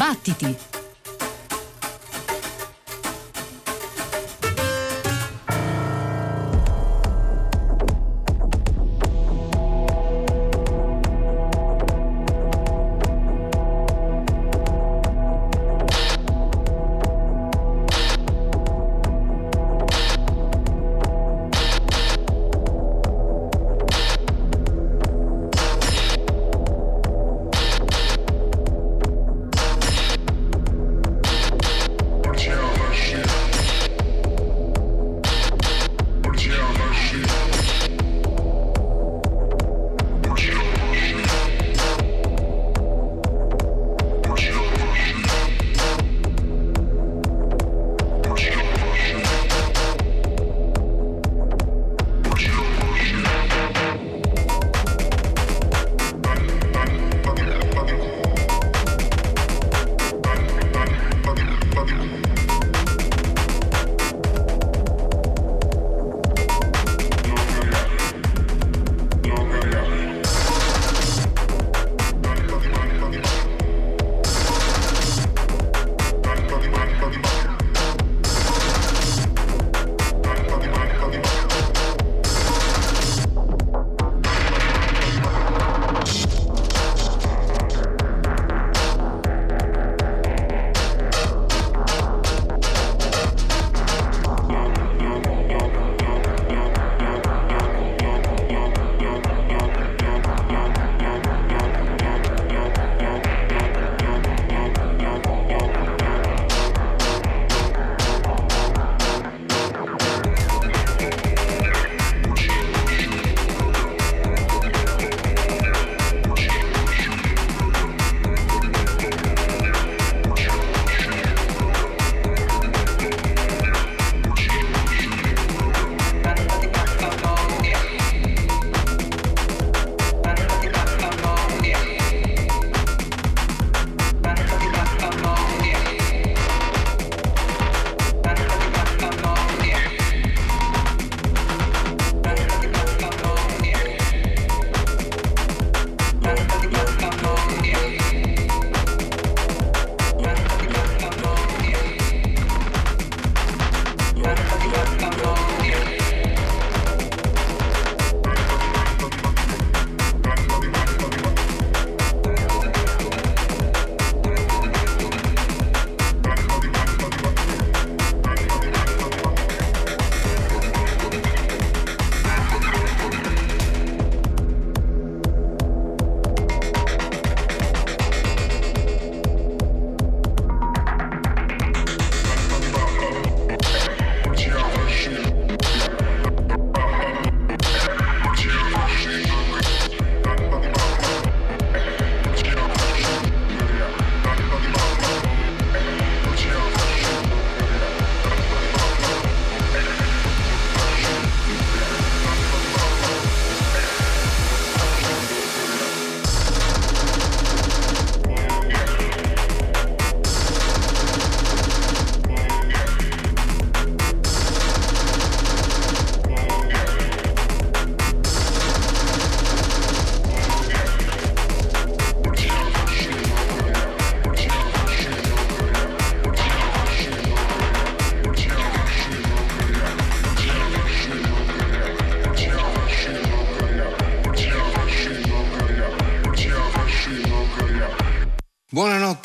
Battiti! 0.00 0.69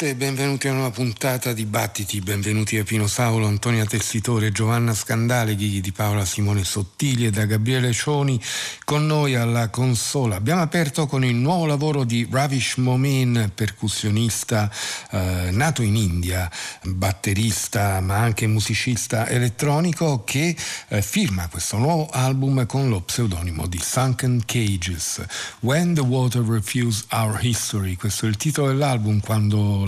Buonanotte 0.06 0.10
e 0.10 0.16
benvenuti 0.16 0.68
a 0.68 0.72
una 0.72 0.92
puntata 0.92 1.52
di 1.52 1.66
Battiti, 1.66 2.22
benvenuti 2.22 2.78
a 2.78 2.84
Pino 2.84 3.08
Saulo, 3.08 3.48
Antonia 3.48 3.86
Tessitore, 3.86 4.52
Giovanna 4.52 4.94
Scandale, 4.94 5.56
Ghighi 5.56 5.82
di 5.82 5.92
Paola, 5.92 6.26
Simone 6.26 6.64
Sottili 6.64 7.26
e 7.26 7.32
da 7.32 7.46
Gabriele 7.46 7.92
Cioni 7.92 8.40
con 8.86 9.06
noi 9.06 9.36
alla 9.36 9.70
console. 9.70 10.36
Abbiamo 10.36 10.62
aperto 10.62 11.08
con 11.08 11.26
il 11.26 11.36
nuovo 11.36 11.66
lavoro 11.66 12.06
di 12.06 12.28
Ravish 12.30 12.78
Momin, 12.78 13.52
percussionista 13.54 14.72
eh, 15.12 15.50
nato 15.52 15.82
in 15.82 15.98
India, 15.98 16.50
batterista 16.84 18.00
ma 18.00 18.16
anche 18.18 18.48
musicista 18.48 19.28
elettronico 19.28 20.24
che 20.24 20.56
eh, 20.88 21.02
firma 21.02 21.50
questo 21.50 21.78
nuovo 21.78 22.08
album 22.12 22.66
con 22.66 22.88
lo 22.88 23.02
pseudonimo 23.02 23.68
di 23.68 23.80
Sunken 23.82 24.44
Cages. 24.46 25.26
When 25.60 25.94
the 25.96 26.02
Water 26.02 26.42
Refused 26.42 27.08
Our 27.12 27.40
History, 27.42 27.96
questo 27.96 28.26
è 28.26 28.30
il 28.30 28.38
titolo 28.38 28.68
dell'album 28.68 29.20
quando 29.20 29.44
quando 29.46 29.86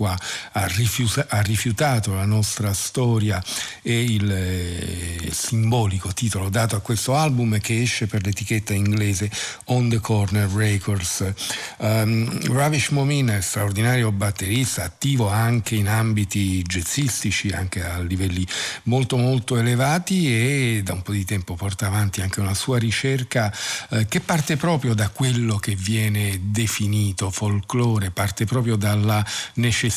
l'acqua 0.00 0.18
ha, 0.52 0.66
rifiusa, 0.66 1.26
ha 1.28 1.40
rifiutato 1.40 2.14
la 2.14 2.24
nostra 2.24 2.72
storia 2.72 3.42
e 3.82 4.02
il 4.02 4.30
eh, 4.30 5.28
simbolico 5.32 6.12
titolo 6.12 6.48
dato 6.48 6.76
a 6.76 6.80
questo 6.80 7.14
album 7.14 7.58
che 7.60 7.82
esce 7.82 8.06
per 8.06 8.24
l'etichetta 8.24 8.72
inglese 8.72 9.30
On 9.66 9.88
the 9.88 10.00
Corner 10.00 10.48
Records. 10.48 11.32
Um, 11.78 12.52
Ravish 12.52 12.88
Momin 12.88 13.28
è 13.28 13.40
straordinario 13.40 14.10
batterista, 14.12 14.84
attivo 14.84 15.28
anche 15.28 15.74
in 15.74 15.88
ambiti 15.88 16.62
jazzistici, 16.62 17.50
anche 17.50 17.84
a 17.84 18.00
livelli 18.00 18.46
molto 18.84 19.16
molto 19.16 19.56
elevati 19.56 20.28
e 20.28 20.80
da 20.82 20.94
un 20.94 21.02
po' 21.02 21.12
di 21.12 21.24
tempo 21.24 21.54
porta 21.54 21.86
avanti 21.86 22.22
anche 22.22 22.40
una 22.40 22.54
sua 22.54 22.78
ricerca 22.78 23.52
eh, 23.90 24.06
che 24.06 24.20
parte 24.20 24.56
proprio 24.56 24.94
da 24.94 25.08
quello 25.08 25.56
che 25.56 25.74
viene 25.74 26.38
definito 26.42 27.30
folklore, 27.30 28.10
parte 28.10 28.44
proprio 28.44 28.76
da 28.76 28.90
dalla 28.90 29.24
necessità 29.54 29.89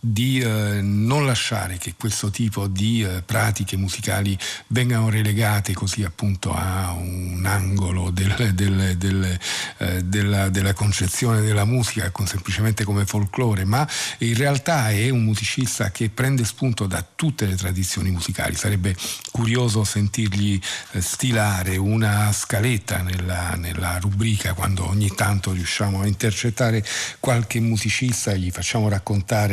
di 0.00 0.38
eh, 0.38 0.80
non 0.80 1.26
lasciare 1.26 1.76
che 1.78 1.94
questo 1.98 2.30
tipo 2.30 2.66
di 2.66 3.02
eh, 3.02 3.22
pratiche 3.22 3.76
musicali 3.76 4.38
vengano 4.68 5.08
relegate 5.08 5.72
così 5.72 6.04
appunto 6.04 6.52
a 6.52 6.92
un 6.92 7.42
angolo 7.44 8.10
del, 8.10 8.52
del, 8.54 8.96
del, 8.96 9.38
eh, 9.78 10.04
della, 10.04 10.48
della, 10.50 10.72
concezione 10.72 11.40
della 11.40 11.64
musica 11.64 12.10
con, 12.10 12.26
semplicemente 12.26 12.84
come 12.84 13.06
folklore, 13.06 13.64
ma 13.64 13.88
in 14.18 14.36
realtà 14.36 14.90
è 14.90 15.08
un 15.08 15.24
musicista 15.24 15.90
che 15.90 16.10
prende 16.10 16.44
spunto 16.44 16.86
da 16.86 17.04
tutte 17.14 17.46
le 17.46 17.56
tradizioni 17.56 18.10
musicali. 18.10 18.54
Sarebbe 18.54 18.94
curioso 19.32 19.84
sentirgli 19.84 20.60
eh, 20.92 21.00
stilare 21.00 21.76
una 21.76 22.32
scaletta 22.32 23.02
nella, 23.02 23.54
nella 23.56 23.98
rubrica 23.98 24.52
quando 24.52 24.86
ogni 24.86 25.12
tanto 25.14 25.52
riusciamo 25.52 26.02
a 26.02 26.06
intercettare 26.06 26.84
qualche 27.18 27.58
musicista 27.60 28.30
e 28.30 28.38
gli 28.38 28.50
facciamo 28.50 28.88
raccontare 28.88 28.97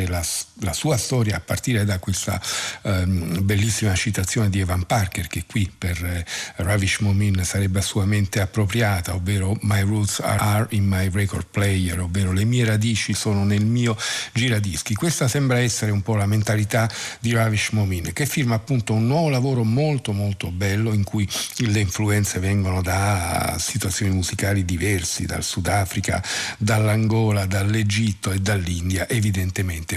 la 0.07 0.23
la 0.59 0.73
sua 0.73 0.97
storia 0.97 1.37
a 1.37 1.39
partire 1.39 1.83
da 1.83 1.99
questa 1.99 2.39
um, 2.83 3.43
bellissima 3.43 3.93
citazione 3.95 4.49
di 4.49 4.59
Evan 4.59 4.85
Parker 4.85 5.27
che 5.27 5.43
qui 5.45 5.69
per 5.75 6.01
eh, 6.03 6.25
Ravish 6.57 6.99
Momin 6.99 7.43
sarebbe 7.43 7.79
assolutamente 7.79 8.39
appropriata, 8.39 9.15
ovvero 9.15 9.57
My 9.61 9.81
roots 9.81 10.19
are, 10.21 10.67
in 10.69 10.85
my 10.85 11.09
record 11.11 11.47
player, 11.51 11.99
ovvero 11.99 12.31
le 12.31 12.45
mie 12.45 12.63
radici 12.63 13.13
sono 13.13 13.43
nel 13.43 13.65
mio 13.65 13.97
giradischi. 14.33 14.93
Questa 14.93 15.27
sembra 15.27 15.59
essere 15.59 15.91
un 15.91 16.01
po' 16.01 16.15
la 16.15 16.25
mentalità 16.25 16.89
di 17.19 17.33
Ravish 17.33 17.69
Momin 17.71 18.13
che 18.13 18.25
firma 18.25 18.55
appunto 18.55 18.93
un 18.93 19.07
nuovo 19.07 19.29
lavoro 19.29 19.63
molto 19.63 20.13
molto 20.13 20.51
bello 20.51 20.93
in 20.93 21.03
cui 21.03 21.27
le 21.57 21.79
influenze 21.79 22.39
vengono 22.39 22.81
da 22.81 23.57
situazioni 23.59 24.13
musicali 24.13 24.63
diversi, 24.63 25.25
dal 25.25 25.43
Sudafrica, 25.43 26.23
dall'Angola, 26.57 27.45
dall'Egitto 27.45 28.31
e 28.31 28.39
dall'India 28.39 29.07
evidentemente, 29.09 29.34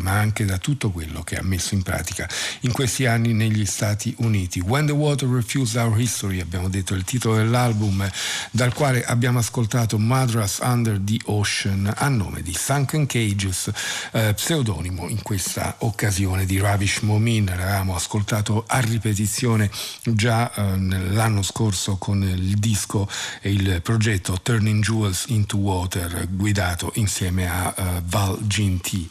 ma 0.01 0.19
anche 0.19 0.45
da 0.45 0.59
tutto 0.59 0.91
quello 0.91 1.23
che 1.23 1.37
ha 1.37 1.43
messo 1.43 1.75
in 1.75 1.83
pratica 1.83 2.29
in 2.61 2.73
questi 2.73 3.07
anni 3.07 3.33
negli 3.33 3.65
Stati 3.67 4.15
Uniti. 4.19 4.61
When 4.61 4.87
the 4.87 4.93
Water 4.93 5.29
Refused 5.29 5.81
Our 5.81 5.99
History, 5.99 6.41
abbiamo 6.41 6.69
detto 6.69 6.95
il 6.95 7.05
titolo 7.05 7.37
dell'album, 7.37 8.09
dal 8.51 8.73
quale 8.73 9.05
abbiamo 9.05 9.39
ascoltato 9.39 9.99
Madras 9.99 10.59
Under 10.63 10.99
the 11.01 11.19
Ocean 11.27 11.93
a 11.97 12.09
nome 12.09 12.43
di 12.43 12.55
Sunken 12.55 13.07
Cages, 13.07 13.71
eh, 14.13 14.35
pseudonimo 14.35 15.09
in 15.09 15.23
questa 15.23 15.77
occasione 15.79 16.45
di 16.45 16.59
Ravish 16.59 17.01
Momin. 17.01 17.47
L'avevamo 17.47 17.95
ascoltato 17.95 18.65
a 18.67 18.81
ripetizione 18.81 19.71
già 20.03 20.53
eh, 20.53 20.77
l'anno 20.79 21.43
scorso 21.43 21.97
con 21.97 22.23
il 22.23 22.57
disco 22.59 23.09
e 23.41 23.53
il 23.53 23.81
progetto 23.83 24.39
Turning 24.43 24.83
Jewels 24.83 25.27
into 25.29 25.59
Water 25.59 26.27
guidato 26.31 26.91
insieme 26.95 27.49
a 27.49 27.75
uh, 27.77 28.03
Val 28.05 28.39
Ginty. 28.47 29.07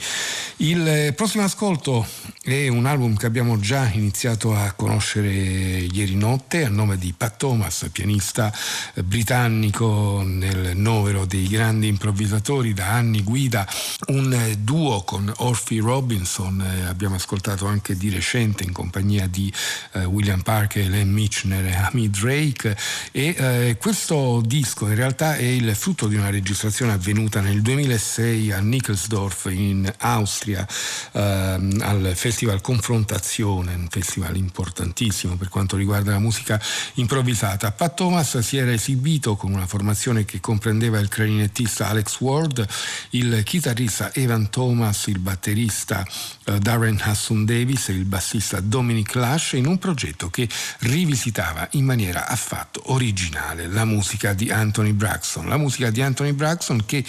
Il 0.57 1.13
prossimo 1.15 1.43
ascolto 1.43 2.05
è 2.41 2.67
un 2.67 2.85
album 2.85 3.15
che 3.15 3.25
abbiamo 3.25 3.59
già 3.59 3.89
iniziato 3.93 4.55
a 4.55 4.71
conoscere 4.71 5.29
ieri 5.29 6.15
notte 6.15 6.65
a 6.65 6.69
nome 6.69 6.97
di 6.97 7.13
Pat 7.15 7.37
Thomas, 7.37 7.87
pianista 7.91 8.51
britannico 9.03 10.23
nel 10.25 10.75
novero 10.75 11.25
dei 11.25 11.47
grandi 11.47 11.87
improvvisatori 11.87 12.73
da 12.73 12.89
anni 12.89 13.21
guida 13.21 13.67
un 14.07 14.55
duo 14.59 15.01
con 15.03 15.31
Orphy 15.37 15.79
Robinson, 15.79 16.59
abbiamo 16.87 17.15
ascoltato 17.15 17.65
anche 17.67 17.95
di 17.95 18.09
recente 18.09 18.63
in 18.63 18.71
compagnia 18.71 19.27
di 19.27 19.51
eh, 19.93 20.05
William 20.05 20.41
Parker, 20.41 20.87
Len 20.87 21.11
Michner 21.11 21.65
e 21.65 21.73
Amy 21.73 22.09
Drake. 22.09 22.75
E 23.11 23.35
eh, 23.37 23.77
questo 23.79 24.41
disco 24.45 24.87
in 24.87 24.95
realtà 24.95 25.35
è 25.35 25.43
il 25.43 25.75
frutto 25.75 26.07
di 26.07 26.15
una 26.15 26.29
registrazione 26.29 26.93
avvenuta 26.93 27.41
nel 27.41 27.61
2006 27.61 28.51
a 28.51 28.59
Nickelsdorf 28.59 29.49
in 29.51 29.91
Austria 29.99 30.67
ehm, 31.11 31.81
al 31.81 32.13
Festival 32.15 32.61
Confrontazione, 32.61 33.73
un 33.73 33.87
festival 33.89 34.35
importantissimo 34.35 35.35
per 35.35 35.49
quanto 35.49 35.75
riguarda 35.75 36.11
la 36.11 36.19
musica 36.19 36.61
improvvisata. 36.95 37.71
Pat 37.71 37.95
Thomas 37.95 38.37
si 38.39 38.57
era 38.57 38.71
esibito 38.71 39.35
con 39.35 39.53
una 39.53 39.67
formazione 39.67 40.25
che 40.25 40.39
comprendeva 40.39 40.99
il 40.99 41.07
clarinettista 41.07 41.87
Alex 41.87 42.19
Ward, 42.19 42.65
il 43.11 43.41
chitarrista 43.43 44.13
Evan 44.13 44.49
Thomas, 44.49 45.07
il 45.07 45.19
batterista 45.19 46.05
eh, 46.45 46.59
Darren 46.59 46.99
Hassun 47.01 47.45
Davis 47.45 47.89
e 47.89 47.93
il 47.93 48.05
bassista 48.05 48.59
Dominic 48.59 49.15
Lash 49.15 49.53
in 49.53 49.65
un 49.65 49.77
progetto 49.77 50.29
che 50.29 50.47
rivisitava 50.79 51.67
in 51.71 51.85
maniera 51.85 52.27
affatto 52.27 52.81
originale 52.91 53.67
la 53.67 53.85
musica 53.85 54.33
di 54.33 54.51
Anthony 54.51 54.91
Braxton, 54.91 55.47
la 55.47 55.57
musica 55.57 55.89
di 55.89 56.01
Anthony 56.01 56.31
Braxton 56.31 56.85
che 56.85 57.03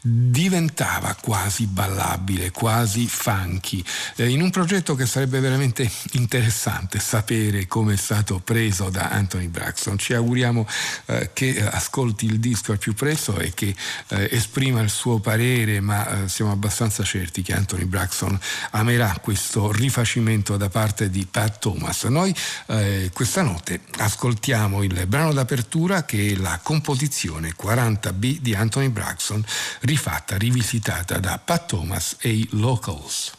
diventava 0.00 1.14
quasi 1.20 1.66
ballabile, 1.66 2.29
quasi 2.52 3.06
funky, 3.06 3.82
eh, 4.16 4.28
in 4.28 4.42
un 4.42 4.50
progetto 4.50 4.94
che 4.94 5.06
sarebbe 5.06 5.40
veramente 5.40 5.90
interessante 6.12 6.98
sapere 6.98 7.66
come 7.66 7.94
è 7.94 7.96
stato 7.96 8.38
preso 8.38 8.90
da 8.90 9.10
Anthony 9.10 9.48
Braxton. 9.48 9.98
Ci 9.98 10.14
auguriamo 10.14 10.66
eh, 11.06 11.30
che 11.32 11.66
ascolti 11.68 12.26
il 12.26 12.38
disco 12.38 12.72
al 12.72 12.78
più 12.78 12.94
presto 12.94 13.38
e 13.38 13.52
che 13.54 13.74
eh, 14.08 14.28
esprima 14.30 14.80
il 14.80 14.90
suo 14.90 15.18
parere, 15.18 15.80
ma 15.80 16.24
eh, 16.24 16.28
siamo 16.28 16.52
abbastanza 16.52 17.02
certi 17.02 17.42
che 17.42 17.54
Anthony 17.54 17.84
Braxton 17.84 18.38
amerà 18.70 19.18
questo 19.20 19.72
rifacimento 19.72 20.56
da 20.56 20.68
parte 20.68 21.10
di 21.10 21.26
Pat 21.30 21.58
Thomas. 21.58 22.04
Noi 22.04 22.34
eh, 22.66 23.10
questa 23.12 23.42
notte 23.42 23.80
ascoltiamo 23.98 24.82
il 24.82 25.06
brano 25.06 25.32
d'apertura 25.32 26.04
che 26.04 26.32
è 26.32 26.36
la 26.36 26.60
composizione 26.62 27.54
40B 27.60 28.38
di 28.38 28.54
Anthony 28.54 28.88
Braxton 28.88 29.44
rifatta, 29.80 30.36
rivisitata 30.36 31.18
da 31.18 31.38
Pat 31.38 31.66
Thomas 31.66 32.16
e 32.22 32.30
i 32.30 32.48
Locals. 32.52 33.32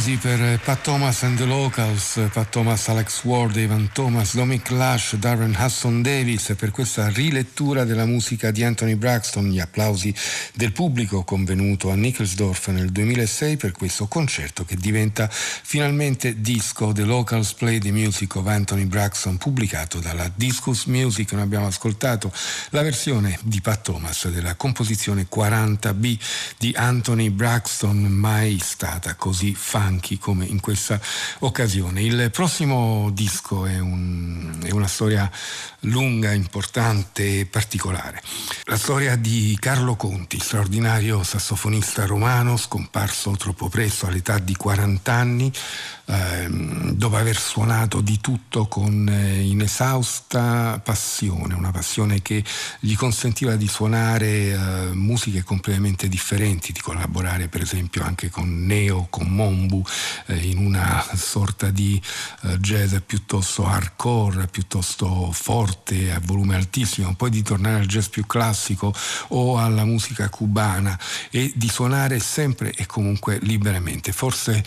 Applausi 0.00 0.16
per 0.16 0.58
Pat 0.60 0.80
Thomas 0.80 1.22
and 1.24 1.36
the 1.36 1.44
Locals, 1.44 2.18
Pat 2.32 2.48
Thomas, 2.48 2.88
Alex 2.88 3.22
Ward, 3.24 3.54
Evan 3.56 3.90
Thomas, 3.92 4.34
Dominic 4.34 4.70
Lush, 4.70 5.16
Darren 5.16 5.54
Hudson 5.58 6.00
Davis. 6.00 6.54
Per 6.56 6.70
questa 6.70 7.08
rilettura 7.08 7.84
della 7.84 8.06
musica 8.06 8.50
di 8.50 8.64
Anthony 8.64 8.94
Braxton, 8.94 9.50
gli 9.50 9.58
applausi 9.58 10.14
del 10.54 10.72
pubblico 10.72 11.22
convenuto 11.22 11.90
a 11.90 11.96
Nickelsdorf 11.96 12.68
nel 12.68 12.90
2006 12.90 13.58
per 13.58 13.72
questo 13.72 14.06
concerto 14.06 14.64
che 14.64 14.76
diventa 14.76 15.28
finalmente 15.30 16.40
disco. 16.40 16.92
The 16.92 17.04
Locals 17.04 17.52
Play 17.52 17.78
the 17.78 17.92
Music 17.92 18.36
of 18.36 18.46
Anthony 18.46 18.86
Braxton 18.86 19.36
pubblicato 19.36 19.98
dalla 19.98 20.30
Discus 20.34 20.84
Music. 20.84 21.32
Noi 21.32 21.42
abbiamo 21.42 21.66
ascoltato 21.66 22.32
la 22.70 22.80
versione 22.80 23.38
di 23.42 23.60
Pat 23.60 23.82
Thomas 23.82 24.28
della 24.28 24.54
composizione 24.54 25.26
40B 25.30 26.18
di 26.56 26.72
Anthony 26.74 27.28
Braxton, 27.28 27.98
mai 28.04 28.58
stata 28.62 29.14
così 29.14 29.30
così 29.40 29.54
funky 29.90 30.18
come 30.18 30.44
in 30.44 30.60
questa 30.60 31.00
occasione. 31.40 32.02
Il 32.02 32.30
prossimo 32.30 33.10
disco 33.12 33.66
è, 33.66 33.78
un, 33.78 34.60
è 34.62 34.70
una 34.70 34.86
storia 34.86 35.28
lunga, 35.80 36.32
importante 36.32 37.40
e 37.40 37.46
particolare. 37.46 38.22
La 38.64 38.76
storia 38.76 39.16
di 39.16 39.56
Carlo 39.58 39.96
Conti, 39.96 40.38
straordinario 40.38 41.24
sassofonista 41.24 42.06
romano, 42.06 42.56
scomparso 42.56 43.32
troppo 43.32 43.68
presto 43.68 44.06
all'età 44.06 44.38
di 44.38 44.54
40 44.54 45.12
anni, 45.12 45.52
ehm, 46.10 46.92
dopo 46.92 47.16
aver 47.16 47.38
suonato 47.38 48.00
di 48.00 48.20
tutto 48.20 48.66
con 48.66 49.08
eh, 49.08 49.42
inesausta 49.42 50.80
passione, 50.82 51.54
una 51.54 51.70
passione 51.70 52.20
che 52.20 52.44
gli 52.80 52.94
consentiva 52.94 53.56
di 53.56 53.68
suonare 53.68 54.26
eh, 54.26 54.56
musiche 54.92 55.42
completamente 55.42 56.08
differenti, 56.08 56.72
di 56.72 56.80
collaborare 56.80 57.48
per 57.48 57.62
esempio 57.62 58.02
anche 58.02 58.28
con 58.28 58.66
Neo, 58.66 59.06
con 59.08 59.28
Mombu, 59.28 59.82
eh, 60.26 60.36
in 60.36 60.58
una 60.58 61.04
sorta 61.14 61.70
di 61.70 62.00
eh, 62.42 62.58
jazz 62.58 62.96
piuttosto 63.06 63.66
hardcore, 63.66 64.48
piuttosto 64.48 65.30
forte, 65.32 66.12
a 66.12 66.20
volume 66.22 66.56
altissimo, 66.56 67.14
poi 67.14 67.30
di 67.30 67.42
tornare 67.42 67.80
al 67.80 67.86
jazz 67.86 68.06
più 68.06 68.26
classico 68.26 68.92
o 69.28 69.58
alla 69.58 69.84
musica 69.84 70.28
cubana 70.28 70.98
e 71.30 71.52
di 71.54 71.68
suonare 71.68 72.18
sempre 72.18 72.72
e 72.72 72.86
comunque 72.86 73.38
liberamente. 73.40 74.12
Forse 74.12 74.64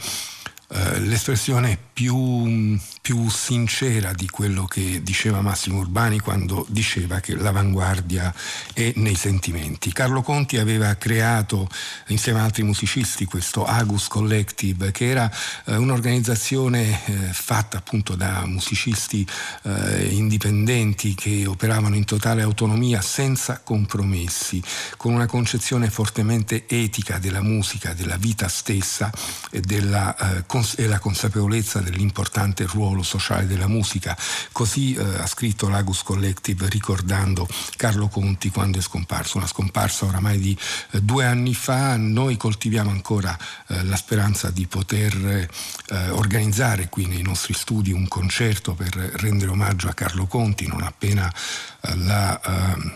l'espressione 0.99 1.77
più, 1.93 2.77
più, 3.03 3.29
sincera 3.29 4.13
di 4.13 4.29
quello 4.29 4.63
che 4.63 5.03
diceva 5.03 5.41
Massimo 5.41 5.79
Urbani 5.79 6.19
quando 6.19 6.65
diceva 6.69 7.19
che 7.19 7.35
l'avanguardia 7.35 8.33
è 8.73 8.93
nei 8.95 9.15
sentimenti. 9.15 9.91
Carlo 9.91 10.21
Conti 10.21 10.55
aveva 10.55 10.95
creato 10.95 11.67
insieme 12.07 12.39
ad 12.39 12.45
altri 12.45 12.63
musicisti 12.63 13.25
questo 13.25 13.65
Agus 13.65 14.07
Collective 14.07 14.91
che 14.91 15.09
era 15.09 15.29
eh, 15.65 15.75
un'organizzazione 15.75 17.05
eh, 17.05 17.13
fatta 17.33 17.79
appunto 17.79 18.15
da 18.15 18.45
musicisti 18.45 19.27
eh, 19.63 20.07
indipendenti 20.09 21.13
che 21.13 21.45
operavano 21.45 21.95
in 21.95 22.05
totale 22.05 22.41
autonomia 22.41 23.01
senza 23.01 23.59
compromessi, 23.59 24.63
con 24.95 25.13
una 25.13 25.25
concezione 25.25 25.89
fortemente 25.89 26.67
etica 26.67 27.17
della 27.17 27.41
musica, 27.41 27.91
della 27.91 28.15
vita 28.15 28.47
stessa 28.47 29.11
e 29.51 29.59
della 29.59 30.15
eh, 30.15 30.45
cons- 30.45 30.75
e 30.77 30.87
la 30.87 30.99
consapevolezza 30.99 31.81
dell'importante 31.81 32.65
ruolo 32.65 32.91
sociale 33.01 33.47
della 33.47 33.67
musica. 33.67 34.15
Così 34.51 34.93
eh, 34.93 35.01
ha 35.01 35.25
scritto 35.25 35.69
l'Agus 35.69 36.03
Collective 36.03 36.69
ricordando 36.69 37.47
Carlo 37.75 38.07
Conti 38.09 38.49
quando 38.49 38.77
è 38.77 38.81
scomparso, 38.81 39.37
una 39.37 39.47
scomparsa 39.47 40.05
oramai 40.05 40.37
di 40.37 40.55
eh, 40.91 41.01
due 41.01 41.25
anni 41.25 41.55
fa. 41.55 41.97
Noi 41.97 42.37
coltiviamo 42.37 42.91
ancora 42.91 43.35
eh, 43.67 43.83
la 43.85 43.95
speranza 43.95 44.51
di 44.51 44.67
poter 44.67 45.15
eh, 45.15 46.09
organizzare 46.09 46.89
qui 46.89 47.07
nei 47.07 47.21
nostri 47.21 47.53
studi 47.53 47.91
un 47.91 48.07
concerto 48.07 48.73
per 48.73 48.93
rendere 48.93 49.51
omaggio 49.51 49.87
a 49.87 49.93
Carlo 49.93 50.25
Conti 50.25 50.67
non 50.67 50.83
appena 50.83 51.31
eh, 51.81 51.95
la 51.97 52.39
ehm, 52.41 52.93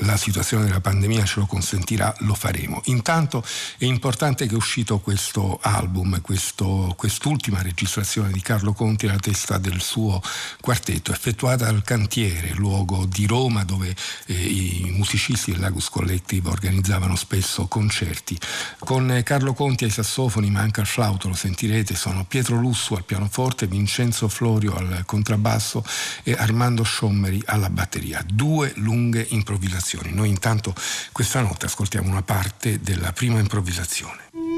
la 0.00 0.16
situazione 0.16 0.64
della 0.64 0.80
pandemia 0.80 1.24
ce 1.24 1.40
lo 1.40 1.46
consentirà, 1.46 2.14
lo 2.20 2.34
faremo. 2.34 2.80
Intanto 2.84 3.44
è 3.76 3.84
importante 3.84 4.46
che 4.46 4.54
è 4.54 4.56
uscito 4.56 4.98
questo 4.98 5.58
album, 5.60 6.20
questo, 6.20 6.94
quest'ultima 6.96 7.62
registrazione 7.62 8.30
di 8.32 8.40
Carlo 8.40 8.72
Conti 8.72 9.06
alla 9.06 9.18
testa 9.18 9.58
del 9.58 9.80
suo 9.80 10.22
quartetto, 10.60 11.12
effettuata 11.12 11.66
al 11.66 11.82
Cantiere, 11.82 12.52
luogo 12.54 13.06
di 13.06 13.26
Roma 13.26 13.64
dove 13.64 13.94
eh, 14.26 14.34
i 14.34 14.92
musicisti 14.96 15.50
del 15.52 15.60
Lagus 15.60 15.88
Collective 15.88 16.48
organizzavano 16.48 17.16
spesso 17.16 17.66
concerti. 17.66 18.38
Con 18.78 19.20
Carlo 19.24 19.52
Conti 19.54 19.84
ai 19.84 19.90
sassofoni, 19.90 20.50
ma 20.50 20.60
anche 20.60 20.80
al 20.80 20.86
flauto, 20.86 21.28
lo 21.28 21.34
sentirete, 21.34 21.94
sono 21.94 22.24
Pietro 22.24 22.56
Lussu 22.56 22.94
al 22.94 23.04
pianoforte, 23.04 23.66
Vincenzo 23.66 24.28
Florio 24.28 24.74
al 24.74 25.02
contrabbasso 25.04 25.84
e 26.22 26.32
Armando 26.32 26.82
Sciommeri 26.82 27.42
alla 27.46 27.70
batteria. 27.70 28.24
Due 28.26 28.72
lunghe 28.76 29.26
improvvisazioni 29.30 29.89
improvvisazioni. 29.90 30.12
Noi 30.12 30.28
intanto 30.28 30.74
questa 31.12 31.40
notte 31.40 31.66
ascoltiamo 31.66 32.08
una 32.08 32.22
parte 32.22 32.80
della 32.80 33.12
prima 33.12 33.38
improvvisazione. 33.38 34.49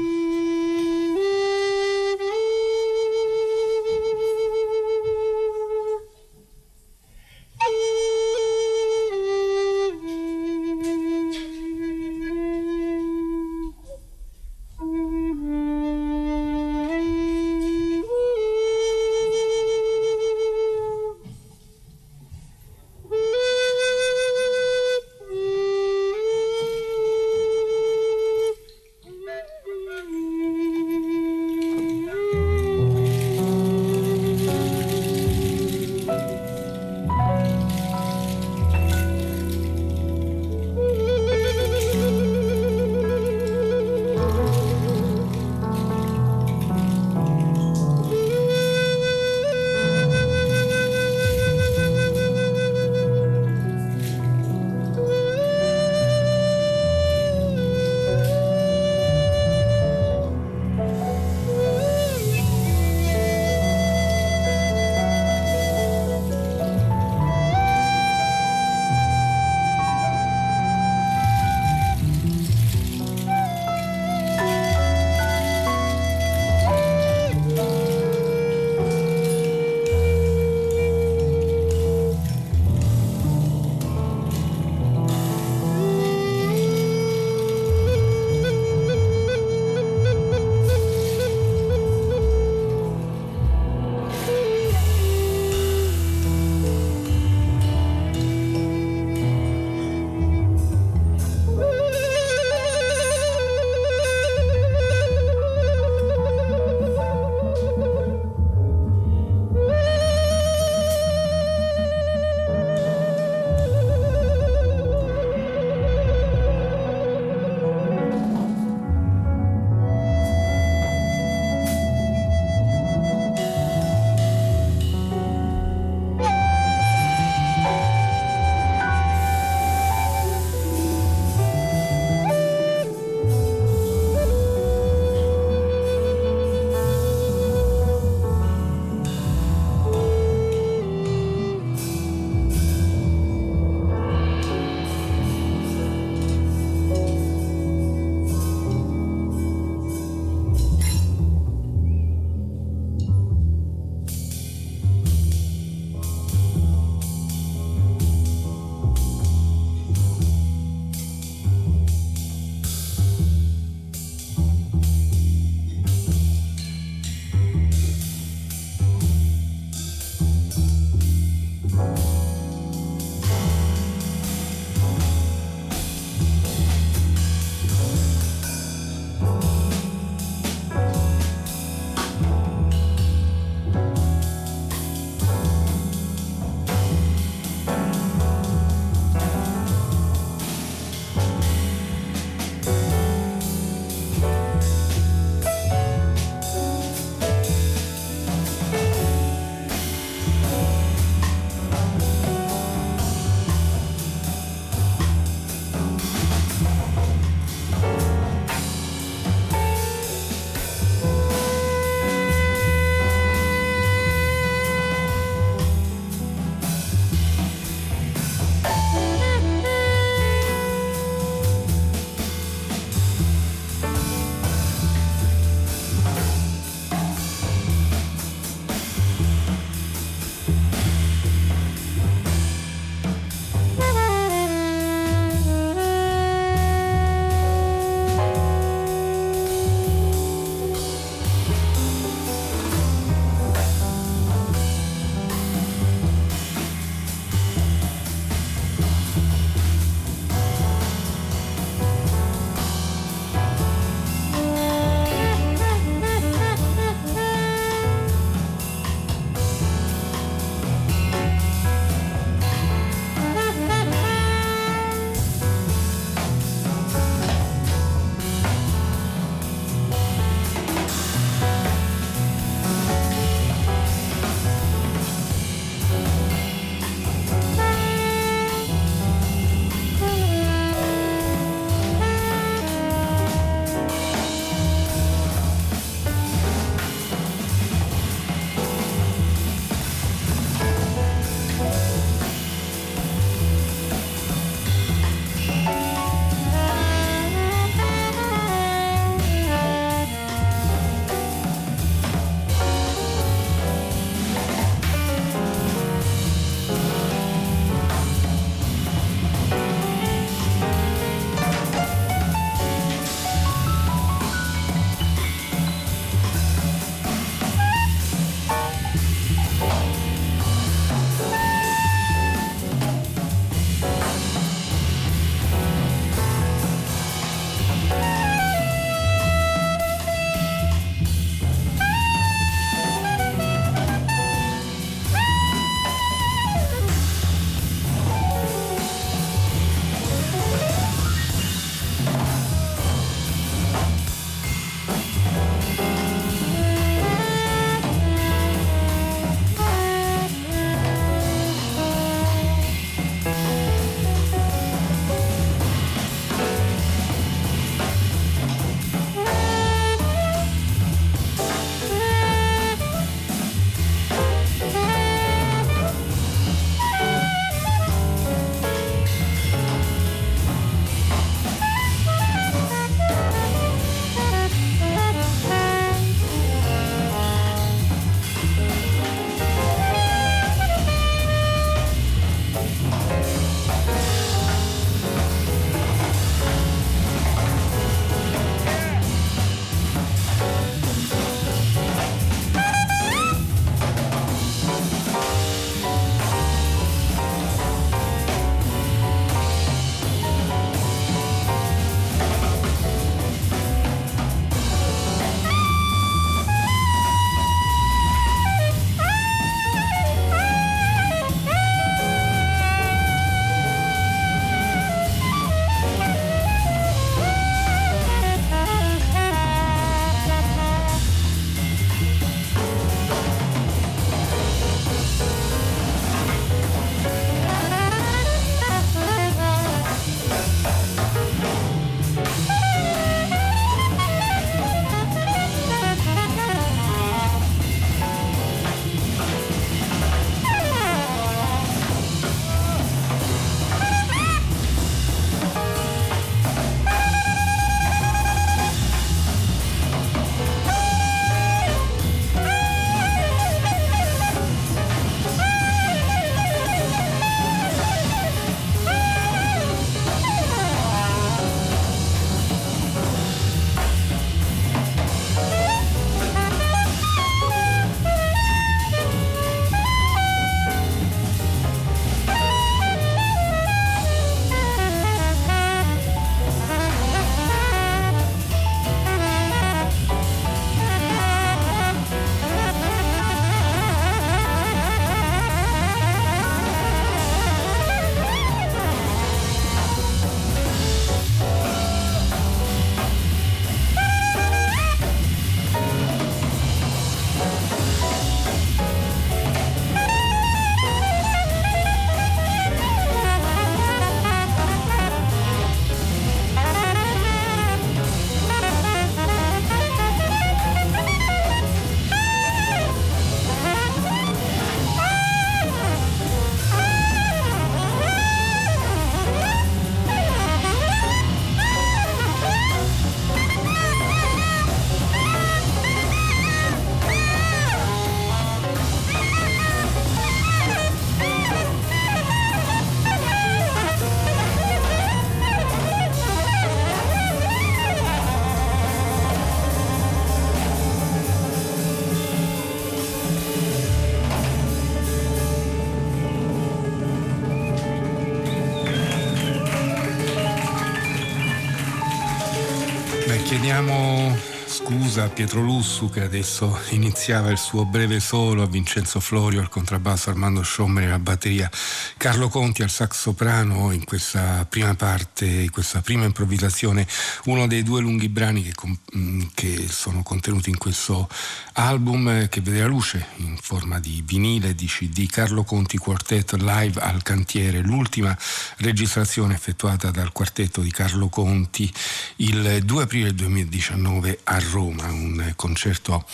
Pietro 555.33 555.61
Lussu 555.61 556.11
che 556.11 556.21
adesso 556.21 556.77
iniziava 556.89 557.49
il 557.49 557.57
suo 557.57 557.85
breve 557.85 558.19
solo, 558.19 558.61
a 558.61 558.67
Vincenzo 558.67 559.19
Florio 559.19 559.61
al 559.61 559.69
contrabbasso, 559.69 560.29
Armando 560.29 560.61
Sciomeri 560.61 561.07
alla 561.07 561.17
batteria, 561.17 561.69
Carlo 562.17 562.49
Conti 562.49 562.83
al 562.83 562.91
sax 562.91 563.19
soprano 563.19 563.91
in 563.91 564.03
questa 564.03 564.65
prima 564.69 564.93
parte, 564.93 565.45
in 565.45 565.71
questa 565.71 566.01
prima 566.01 566.25
improvvisazione, 566.25 567.07
uno 567.45 567.65
dei 567.65 567.81
due 567.81 568.01
lunghi 568.01 568.29
brani 568.29 568.61
che, 568.61 568.73
mm, 569.17 569.41
che 569.55 569.87
sono 569.89 570.21
contenuti 570.21 570.69
in 570.69 570.77
questo 570.77 571.27
album 571.73 572.47
che 572.47 572.61
vede 572.61 572.81
la 572.81 572.87
luce 572.87 573.25
in 573.37 573.57
forma 573.59 573.99
di 573.99 574.21
vinile 574.23 574.75
di 574.75 574.85
CD 574.85 575.25
Carlo 575.27 575.63
Conti 575.63 575.97
Quartet 575.97 576.53
Live 576.53 577.01
al 577.01 577.23
Cantiere, 577.23 577.79
l'ultima 577.79 578.37
registrazione 578.77 579.55
effettuata 579.55 580.11
dal 580.11 580.31
quartetto 580.31 580.81
di 580.81 580.91
Carlo 580.91 581.27
Conti 581.29 581.91
il 582.37 582.81
2 582.83 583.03
aprile 583.03 583.33
2019 583.33 584.41
a 584.43 584.59
Roma, 584.71 585.07
un 585.23 585.53
concerto 585.55 586.25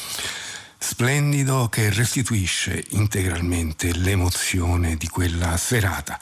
splendido 0.82 1.68
che 1.68 1.90
restituisce 1.90 2.82
integralmente 2.92 3.94
l'emozione 3.94 4.96
di 4.96 5.10
quella 5.10 5.58
serata. 5.58 6.18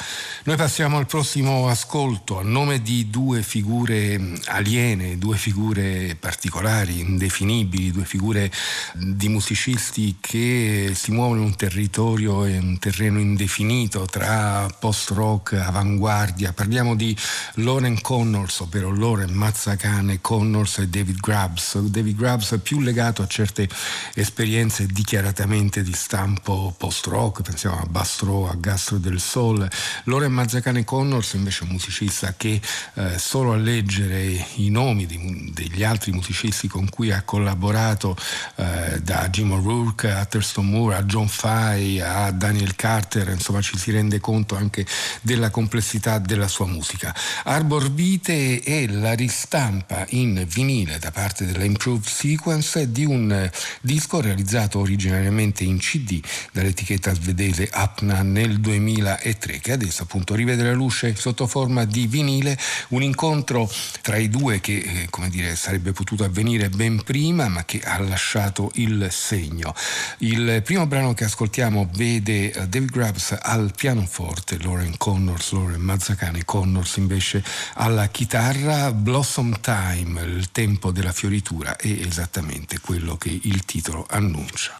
Noi 0.45 0.55
passiamo 0.55 0.97
al 0.97 1.05
prossimo 1.05 1.69
ascolto 1.69 2.39
a 2.39 2.43
nome 2.43 2.81
di 2.81 3.11
due 3.11 3.43
figure 3.43 4.19
aliene, 4.45 5.19
due 5.19 5.37
figure 5.37 6.17
particolari, 6.19 7.01
indefinibili, 7.01 7.91
due 7.91 8.03
figure 8.05 8.51
di 8.95 9.29
musicisti 9.29 10.17
che 10.19 10.93
si 10.95 11.11
muovono 11.11 11.41
in 11.41 11.45
un 11.45 11.55
territorio 11.55 12.43
e 12.43 12.57
un 12.57 12.79
terreno 12.79 13.19
indefinito 13.19 14.05
tra 14.05 14.67
post-rock, 14.79 15.53
avanguardia. 15.53 16.51
Parliamo 16.51 16.95
di 16.95 17.15
Lauren 17.55 18.01
Connors, 18.01 18.61
ovvero 18.61 18.91
Lauren 18.91 19.33
Mazzacane 19.33 20.19
Connors 20.19 20.79
e 20.79 20.87
David 20.87 21.19
Grubbs. 21.19 21.77
David 21.77 22.15
Grubbs 22.15 22.59
più 22.63 22.79
legato 22.79 23.21
a 23.21 23.27
certe 23.27 23.69
esperienze 24.15 24.45
esperienze 24.47 24.86
dichiaratamente 24.86 25.83
di 25.83 25.91
stampo 25.91 26.73
post-rock, 26.77 27.41
pensiamo 27.41 27.79
a 27.79 27.86
Bastro, 27.86 28.49
a 28.49 28.55
Gastro 28.55 28.97
del 28.97 29.19
Sol. 29.19 29.67
Loren 30.05 30.31
Mazzacane 30.31 30.86
Connors 30.86 31.33
invece 31.33 31.62
è 31.62 31.63
un 31.65 31.73
musicista 31.73 32.33
che 32.38 32.62
eh, 32.93 33.17
solo 33.17 33.51
a 33.51 33.57
leggere 33.57 34.45
i 34.55 34.69
nomi 34.69 35.05
di, 35.05 35.51
degli 35.53 35.83
altri 35.83 36.13
musicisti 36.13 36.69
con 36.69 36.88
cui 36.88 37.12
ha 37.12 37.23
collaborato, 37.23 38.15
eh, 38.55 39.01
da 39.01 39.27
Jim 39.27 39.51
O'Rourke 39.51 40.12
a 40.12 40.23
Thurston 40.23 40.65
Moore, 40.65 40.95
a 40.95 41.03
John 41.03 41.27
Fay, 41.27 41.99
a 41.99 42.31
Daniel 42.31 42.73
Carter, 42.75 43.27
insomma 43.27 43.60
ci 43.60 43.77
si 43.77 43.91
rende 43.91 44.21
conto 44.21 44.55
anche 44.55 44.86
della 45.19 45.49
complessità 45.49 46.19
della 46.19 46.47
sua 46.47 46.67
musica. 46.67 47.13
Arbor 47.43 47.91
Vite 47.91 48.62
è 48.62 48.88
la 48.88 49.12
ristampa 49.12 50.05
in 50.12 50.45
vinile 50.47 50.99
da 50.99 51.12
parte 51.12 51.45
della 51.45 51.65
Improved 51.65 52.07
Sequence 52.07 52.89
di 52.89 53.03
un 53.03 53.29
eh, 53.29 53.51
disco 53.81 54.21
realizzato 54.21 54.36
realizzato 54.38 54.80
originariamente 54.80 55.63
in 55.63 55.80
CD 55.80 56.21
dall'etichetta 56.52 57.13
svedese 57.13 57.67
Apna 57.71 58.21
nel 58.21 58.60
2003, 58.60 59.60
che 59.60 59.71
adesso 59.71 60.04
appunto 60.04 60.36
rivede 60.36 60.63
la 60.63 60.73
luce 60.73 61.15
sotto 61.15 61.47
forma 61.47 61.86
di 61.86 62.06
vinile, 62.06 62.58
un 62.89 63.02
incontro 63.02 63.69
tra 64.02 64.17
i 64.17 64.30
due 64.30 64.60
che 64.62 64.78
eh, 64.78 65.08
come 65.10 65.30
dire, 65.30 65.56
sarebbe 65.56 65.91
potuto 65.91 66.23
avvenire 66.23 66.69
ben 66.69 67.02
prima, 67.04 67.47
ma 67.47 67.65
che 67.65 67.82
ha 67.84 67.97
lasciato 68.00 68.71
il 68.76 69.08
segno. 69.10 69.73
Il 70.19 70.62
primo 70.63 70.86
brano 70.86 71.15
che 71.15 71.23
ascoltiamo 71.23 71.89
vede 71.93 72.52
eh, 72.52 72.67
David 72.67 72.91
Grubbs 72.91 73.36
al 73.41 73.73
pianoforte, 73.76 74.60
Lauren 74.62 74.97
Connors, 74.97 75.52
Lauren 75.52 75.82
Mazzacane 75.82 76.45
Connors 76.45 76.97
invece 76.97 77.43
alla 77.73 78.08
chitarra, 78.08 78.91
Blossom 78.93 79.60
Time, 79.62 80.21
il 80.21 80.52
tempo 80.52 80.91
della 80.91 81.12
fioritura, 81.12 81.76
è 81.76 81.88
esattamente 81.88 82.80
quello 82.80 83.17
che 83.17 83.30
il 83.30 83.65
titolo 83.65 84.06
annuncia 84.08 84.26
annuncia. 84.27 84.73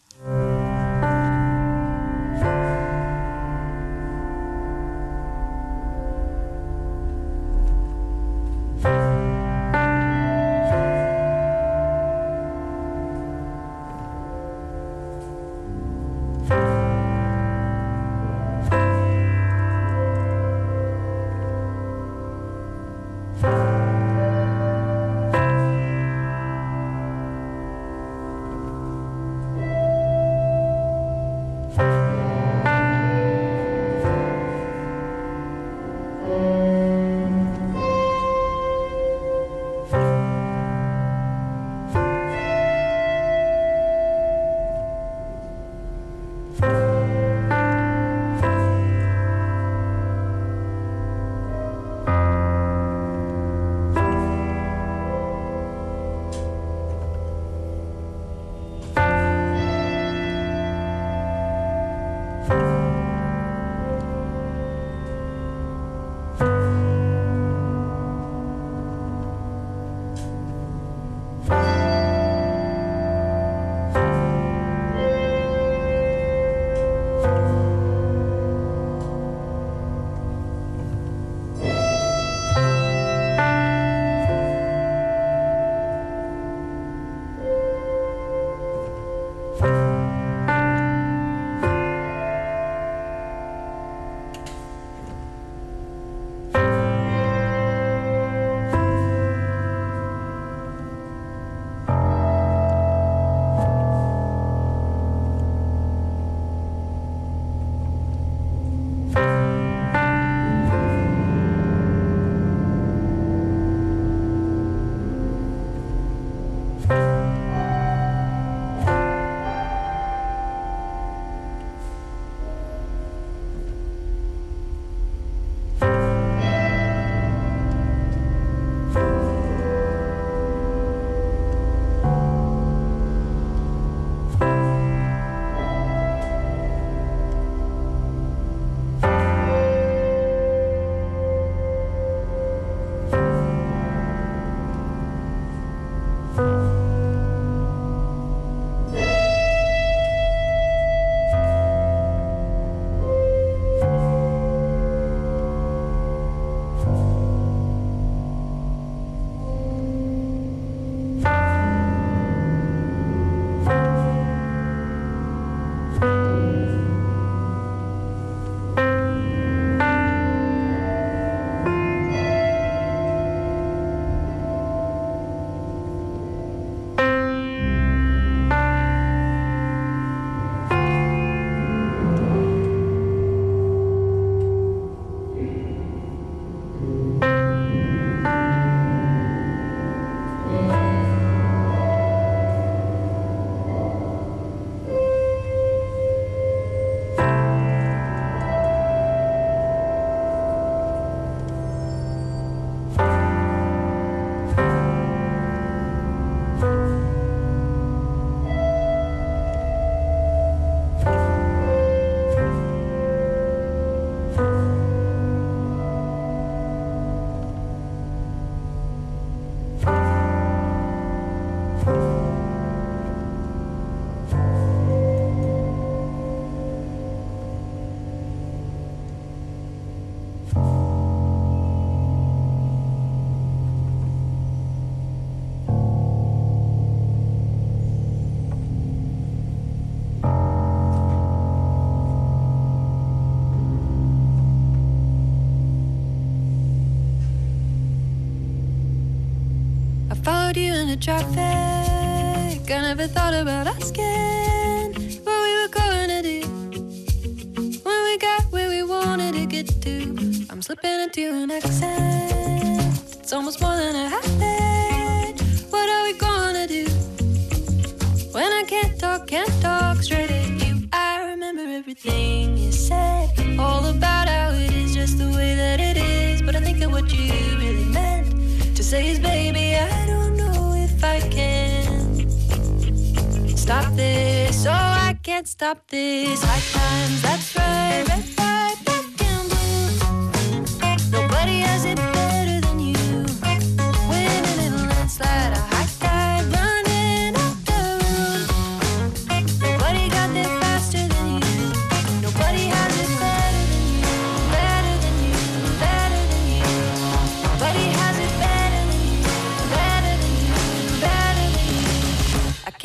in 250.88 251.00
the 251.00 251.04
traffic. 251.04 252.72
I 252.72 252.82
never 252.82 253.08
thought 253.08 253.34
about 253.34 253.68
asking. 253.68 254.57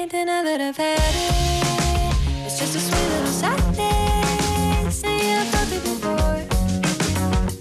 can't 0.03 0.11
deny 0.11 0.43
that 0.43 0.61
I've 0.61 0.77
had 0.77 0.99
it. 0.99 2.45
It's 2.45 2.59
just 2.59 2.75
a 2.75 2.81
sweet 2.81 3.09
little 3.15 3.27
sadness. 3.29 4.97
Say 5.01 5.41
I 5.41 5.45
felt 5.45 5.71
it 5.71 5.83
before, 5.85 6.43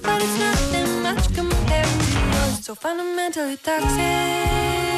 but 0.02 0.24
it's 0.24 0.40
nothing 0.40 1.04
much 1.04 1.24
compared 1.36 1.86
to 1.86 2.20
yours. 2.34 2.66
So 2.66 2.74
fundamentally 2.74 3.58
toxic. 3.58 4.91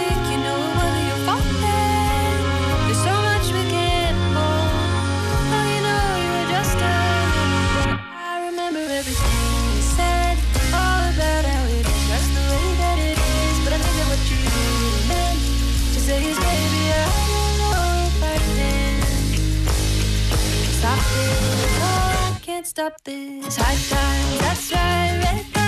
stop 22.74 22.94
this 23.04 23.56
high 23.56 23.96
time. 23.96 24.38
That's 24.40 24.72
right. 24.72 25.63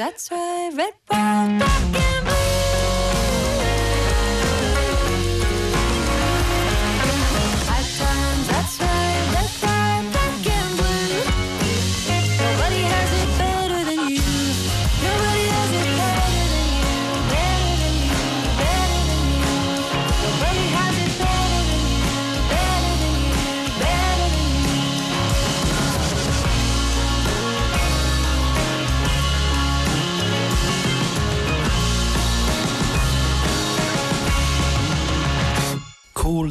that's 0.00 0.30
why 0.30 0.70
red 0.74 0.94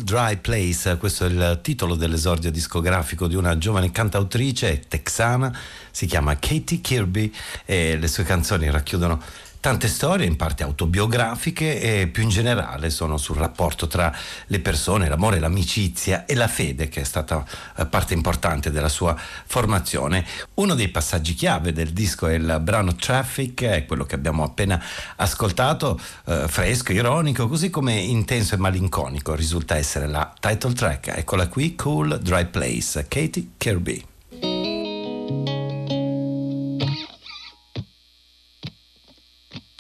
Dry 0.10 0.38
Place, 0.38 0.98
questo 0.98 1.26
è 1.26 1.28
il 1.28 1.60
titolo 1.62 1.94
dell'esordio 1.94 2.50
discografico 2.50 3.28
di 3.28 3.36
una 3.36 3.60
giovane 3.60 3.92
cantautrice 3.92 4.82
texana, 4.88 5.56
si 5.92 6.08
chiama 6.08 6.34
Katie 6.40 6.82
Kirby 6.82 7.32
e 7.64 7.96
le 7.96 8.08
sue 8.08 8.24
canzoni 8.24 8.72
racchiudono 8.72 9.22
tante 9.60 9.88
storie, 9.88 10.26
in 10.26 10.36
parte 10.36 10.64
autobiografiche 10.64 11.82
e 11.82 12.08
più 12.08 12.24
in 12.24 12.30
generale 12.30 12.90
sono 12.90 13.18
sul 13.18 13.38
rapporto 13.38 13.88
tra 13.88 14.14
le 14.48 14.60
persone, 14.60 15.10
l'amore, 15.10 15.40
l'amicizia 15.40 16.26
e 16.26 16.34
la 16.36 16.48
fede 16.48 16.88
che 16.88 17.02
è 17.02 17.04
stata 17.04 17.46
eh, 17.76 17.86
parte 17.86 18.14
importante 18.14 18.72
della 18.72 18.90
sua 18.90 19.16
formazione. 19.18 20.26
Uno 20.56 20.76
dei 20.76 20.90
passaggi 20.90 21.34
chiave 21.34 21.74
del 21.74 21.92
disco 21.92 22.28
è 22.28 22.34
il 22.34 22.60
brano 22.62 22.96
Traffic, 22.96 23.64
è 23.64 23.86
quello 23.86 24.06
che 24.06 24.16
abbiamo 24.16 24.44
appena 24.44 24.82
ascoltato, 25.18 26.00
eh, 26.26 26.48
fresco, 26.48 26.94
ironico, 26.94 27.48
così 27.48 27.70
come 27.70 27.96
intenso 27.96 28.56
e 28.56 28.58
malinconico 28.58 29.36
risulta 29.36 29.76
essere 29.76 30.08
la 30.08 30.34
title 30.40 30.74
track. 30.74 31.08
Eccola 31.18 31.48
qui, 31.48 31.76
Cool 31.76 32.20
Dry 32.20 32.46
Place, 32.46 33.06
Katie 33.08 33.50
Kirby. 33.58 34.06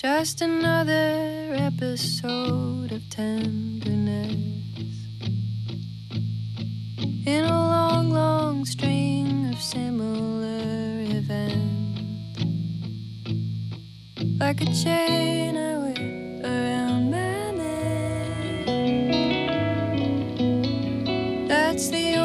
Just 0.02 0.40
another 0.40 1.54
episode 1.56 2.94
of 2.94 3.10
tenderness 3.10 4.34
in 7.26 7.44
a 7.44 7.50
long, 7.50 8.10
long 8.10 8.64
string 8.64 9.50
of 9.52 9.62
similar 9.62 11.02
events, 11.02 12.40
like 14.40 14.62
a 14.62 14.66
chain 14.68 15.58
I 15.58 15.78
wear 15.80 15.96
around 16.46 17.12
my 17.12 17.52
neck. 17.52 18.68
That's 21.50 21.90
the 21.90 22.19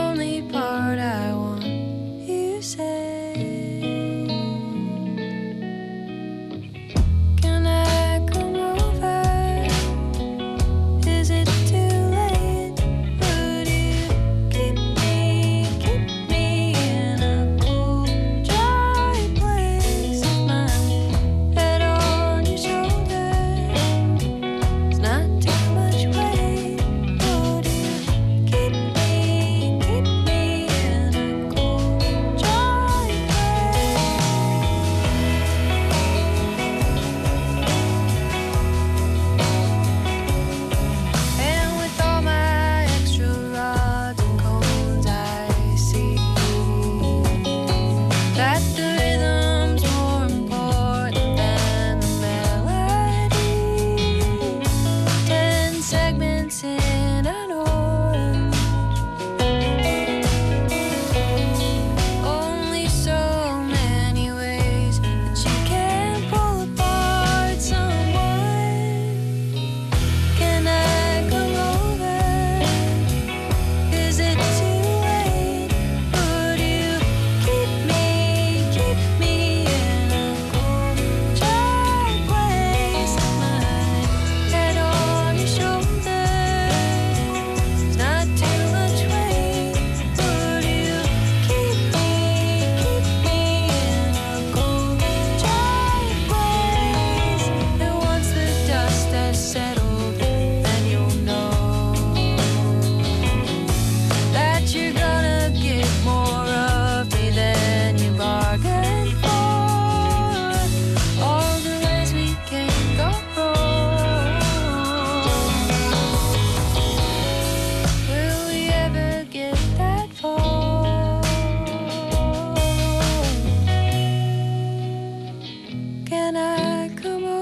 Can 126.25 126.39
I 126.39 126.89
come 127.03 127.34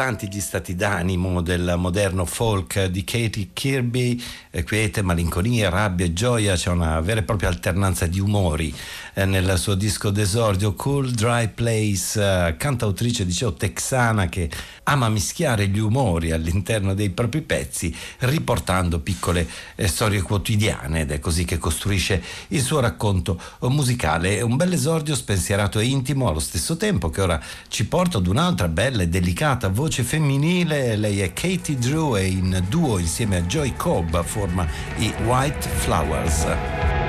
importanti 0.00 0.34
gli 0.34 0.40
stati 0.40 0.74
d'animo 0.74 1.42
del 1.42 1.74
moderno 1.76 2.24
folk 2.24 2.86
di 2.86 3.04
Katie 3.04 3.50
Kirby, 3.52 4.18
eh, 4.50 4.64
quiete, 4.64 5.02
malinconia, 5.02 5.68
rabbia 5.68 6.06
e 6.06 6.14
gioia, 6.14 6.54
c'è 6.54 6.70
una 6.70 7.00
vera 7.00 7.20
e 7.20 7.22
propria 7.22 7.50
alternanza 7.50 8.06
di 8.06 8.18
umori 8.18 8.74
eh, 9.20 9.24
nel 9.26 9.58
suo 9.58 9.74
disco 9.74 10.10
d'esordio 10.10 10.74
Cool 10.74 11.10
Dry 11.10 11.48
Place, 11.48 12.48
eh, 12.48 12.56
cantautrice 12.56 13.26
dicevo 13.26 13.54
texana 13.54 14.28
che 14.28 14.48
ama 14.84 15.08
mischiare 15.08 15.68
gli 15.68 15.78
umori 15.78 16.32
all'interno 16.32 16.94
dei 16.94 17.10
propri 17.10 17.42
pezzi 17.42 17.94
riportando 18.20 19.00
piccole 19.00 19.46
eh, 19.74 19.86
storie 19.86 20.22
quotidiane 20.22 21.00
ed 21.00 21.10
è 21.10 21.18
così 21.18 21.44
che 21.44 21.58
costruisce 21.58 22.22
il 22.48 22.62
suo 22.62 22.80
racconto 22.80 23.40
musicale. 23.62 24.40
Un 24.40 24.56
bel 24.56 24.72
esordio 24.72 25.14
spensierato 25.14 25.78
e 25.78 25.84
intimo 25.84 26.28
allo 26.28 26.40
stesso 26.40 26.76
tempo 26.76 27.10
che 27.10 27.20
ora 27.20 27.40
ci 27.68 27.86
porta 27.86 28.18
ad 28.18 28.26
un'altra 28.26 28.68
bella 28.68 29.02
e 29.02 29.08
delicata 29.08 29.68
voce 29.68 30.02
femminile, 30.02 30.96
lei 30.96 31.20
è 31.20 31.32
Katie 31.32 31.76
Drew 31.76 32.16
e 32.16 32.26
in 32.26 32.64
duo 32.68 32.98
insieme 32.98 33.36
a 33.36 33.42
Joy 33.42 33.74
Cobb 33.76 34.16
forma 34.22 34.66
i 34.96 35.12
White 35.24 35.68
Flowers. 35.68 36.99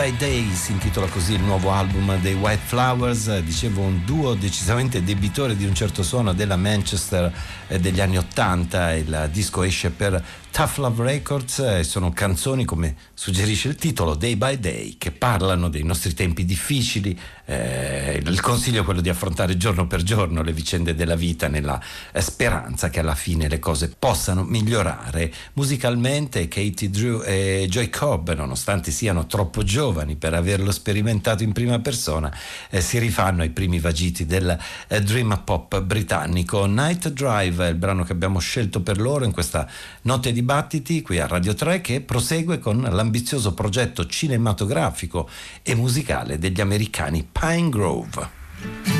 By 0.00 0.16
Day 0.16 0.50
si 0.54 0.72
intitola 0.72 1.06
così 1.08 1.34
il 1.34 1.42
nuovo 1.42 1.72
album 1.72 2.18
dei 2.20 2.32
White 2.32 2.62
Flowers, 2.64 3.40
dicevo 3.40 3.82
un 3.82 4.02
duo 4.06 4.32
decisamente 4.32 5.04
debitore 5.04 5.54
di 5.54 5.66
un 5.66 5.74
certo 5.74 6.02
suono 6.02 6.32
della 6.32 6.56
Manchester 6.56 7.30
degli 7.66 8.00
anni 8.00 8.16
80, 8.16 8.94
il 8.94 9.28
disco 9.30 9.62
esce 9.62 9.90
per 9.90 10.24
Tough 10.60 10.76
Love 10.76 11.04
Records 11.04 11.58
e 11.60 11.84
sono 11.84 12.12
canzoni, 12.12 12.66
come 12.66 12.94
suggerisce 13.14 13.68
il 13.68 13.76
titolo, 13.76 14.14
Day 14.14 14.36
by 14.36 14.58
Day, 14.58 14.96
che 14.98 15.10
parlano 15.10 15.70
dei 15.70 15.84
nostri 15.84 16.12
tempi 16.12 16.44
difficili. 16.44 17.18
Eh, 17.46 18.22
il 18.22 18.40
consiglio 18.42 18.82
è 18.82 18.84
quello 18.84 19.00
di 19.00 19.08
affrontare 19.08 19.56
giorno 19.56 19.86
per 19.86 20.02
giorno 20.02 20.42
le 20.42 20.52
vicende 20.52 20.94
della 20.94 21.16
vita 21.16 21.48
nella 21.48 21.80
eh, 22.12 22.20
speranza 22.20 22.90
che 22.90 23.00
alla 23.00 23.14
fine 23.14 23.48
le 23.48 23.58
cose 23.58 23.88
possano 23.98 24.44
migliorare. 24.44 25.32
Musicalmente 25.54 26.46
Katie 26.46 26.90
Drew 26.90 27.22
e 27.24 27.66
Joy 27.66 27.88
Cobb, 27.88 28.28
nonostante 28.28 28.90
siano 28.90 29.26
troppo 29.26 29.62
giovani 29.62 30.16
per 30.16 30.34
averlo 30.34 30.72
sperimentato 30.72 31.42
in 31.42 31.52
prima 31.52 31.78
persona, 31.78 32.30
eh, 32.68 32.82
si 32.82 32.98
rifanno 32.98 33.40
ai 33.40 33.50
primi 33.50 33.78
vagiti 33.78 34.26
del 34.26 34.58
eh, 34.88 35.00
dream 35.00 35.40
pop 35.42 35.80
britannico. 35.80 36.66
Night 36.66 37.08
Drive 37.08 37.66
è 37.66 37.70
il 37.70 37.76
brano 37.76 38.04
che 38.04 38.12
abbiamo 38.12 38.40
scelto 38.40 38.82
per 38.82 39.00
loro 39.00 39.24
in 39.24 39.32
questa 39.32 39.66
notte 40.02 40.32
di 40.32 40.48
dibattiti 40.50 41.00
qui 41.00 41.20
a 41.20 41.28
Radio 41.28 41.54
3 41.54 41.80
che 41.80 42.00
prosegue 42.00 42.58
con 42.58 42.80
l'ambizioso 42.80 43.54
progetto 43.54 44.06
cinematografico 44.06 45.28
e 45.62 45.76
musicale 45.76 46.40
degli 46.40 46.60
americani 46.60 47.24
Pine 47.30 47.68
Grove. 47.68 48.99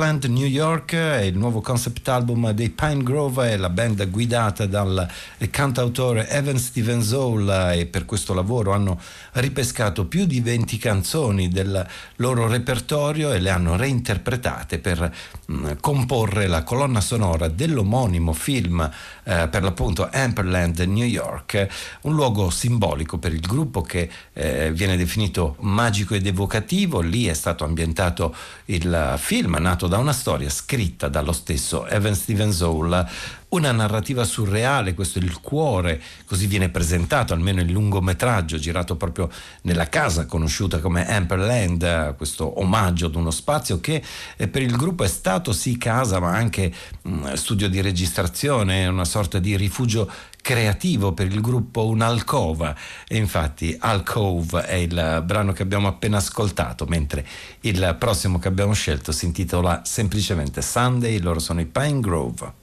Amperland 0.00 0.24
New 0.34 0.46
York 0.46 0.94
è 0.94 1.20
il 1.20 1.36
nuovo 1.36 1.60
concept 1.60 2.08
album 2.08 2.52
dei 2.52 2.70
Pine 2.70 3.02
Grove, 3.02 3.50
è 3.50 3.56
la 3.58 3.68
band 3.68 4.08
guidata 4.08 4.64
dal 4.64 5.06
cantautore 5.50 6.26
Evan 6.30 6.56
Stevens 6.56 7.12
Hall 7.12 7.46
e 7.74 7.84
per 7.84 8.06
questo 8.06 8.32
lavoro 8.32 8.72
hanno 8.72 8.98
ripescato 9.32 10.06
più 10.06 10.24
di 10.24 10.40
20 10.40 10.78
canzoni 10.78 11.48
del 11.50 11.86
loro 12.16 12.48
repertorio 12.48 13.30
e 13.32 13.40
le 13.40 13.50
hanno 13.50 13.76
reinterpretate 13.76 14.78
per 14.78 15.14
mm, 15.50 15.70
comporre 15.80 16.46
la 16.46 16.62
colonna 16.62 17.00
sonora 17.00 17.48
dell'omonimo 17.48 18.32
film 18.32 18.80
eh, 19.24 19.48
per 19.48 19.62
l'appunto 19.62 20.08
Amperland 20.10 20.78
New 20.80 21.04
York, 21.04 21.66
un 22.02 22.14
luogo 22.14 22.50
simbolico 22.50 23.18
per 23.18 23.32
il 23.32 23.40
gruppo 23.40 23.82
che 23.82 24.08
eh, 24.32 24.70
viene 24.72 24.96
definito 24.96 25.56
magico 25.60 26.14
ed 26.14 26.26
evocativo, 26.26 27.00
lì 27.00 27.26
è 27.26 27.34
stato 27.34 27.64
ambientato 27.64 28.34
il 28.66 29.14
film 29.18 29.56
nato 29.58 29.86
da 29.86 29.98
una 29.98 30.12
storia 30.12 30.48
scritta 30.48 31.08
dallo 31.08 31.32
stesso 31.32 31.86
Evan 31.86 32.14
Stevens 32.14 32.60
Hall 32.60 33.08
una 33.50 33.72
narrativa 33.72 34.24
surreale, 34.24 34.94
questo 34.94 35.18
è 35.18 35.22
il 35.22 35.40
cuore, 35.40 36.00
così 36.24 36.46
viene 36.46 36.68
presentato 36.68 37.32
almeno 37.32 37.60
il 37.60 37.70
lungometraggio 37.70 38.58
girato 38.58 38.96
proprio 38.96 39.28
nella 39.62 39.88
casa 39.88 40.26
conosciuta 40.26 40.78
come 40.78 41.08
Amperland, 41.08 42.14
questo 42.16 42.60
omaggio 42.60 43.06
ad 43.06 43.16
uno 43.16 43.30
spazio 43.30 43.80
che 43.80 44.02
eh, 44.36 44.48
per 44.48 44.62
il 44.62 44.76
gruppo 44.76 45.02
è 45.02 45.08
stato 45.08 45.52
sì 45.52 45.76
casa 45.78 46.20
ma 46.20 46.32
anche 46.32 46.72
mm, 47.08 47.32
studio 47.32 47.68
di 47.68 47.80
registrazione, 47.80 48.86
una 48.86 49.04
sorta 49.04 49.38
di 49.38 49.56
rifugio 49.56 50.08
creativo 50.40 51.12
per 51.12 51.26
il 51.26 51.40
gruppo 51.40 51.86
un'alcova 51.86 52.74
e 53.06 53.16
infatti 53.16 53.76
Alcove 53.78 54.64
è 54.64 54.74
il 54.74 55.22
brano 55.24 55.52
che 55.52 55.62
abbiamo 55.62 55.88
appena 55.88 56.16
ascoltato 56.16 56.86
mentre 56.86 57.26
il 57.60 57.96
prossimo 57.98 58.38
che 58.38 58.48
abbiamo 58.48 58.72
scelto 58.72 59.12
si 59.12 59.26
intitola 59.26 59.82
semplicemente 59.84 60.62
Sunday, 60.62 61.18
loro 61.18 61.40
sono 61.40 61.60
i 61.60 61.66
Pine 61.66 62.00
Grove. 62.00 62.59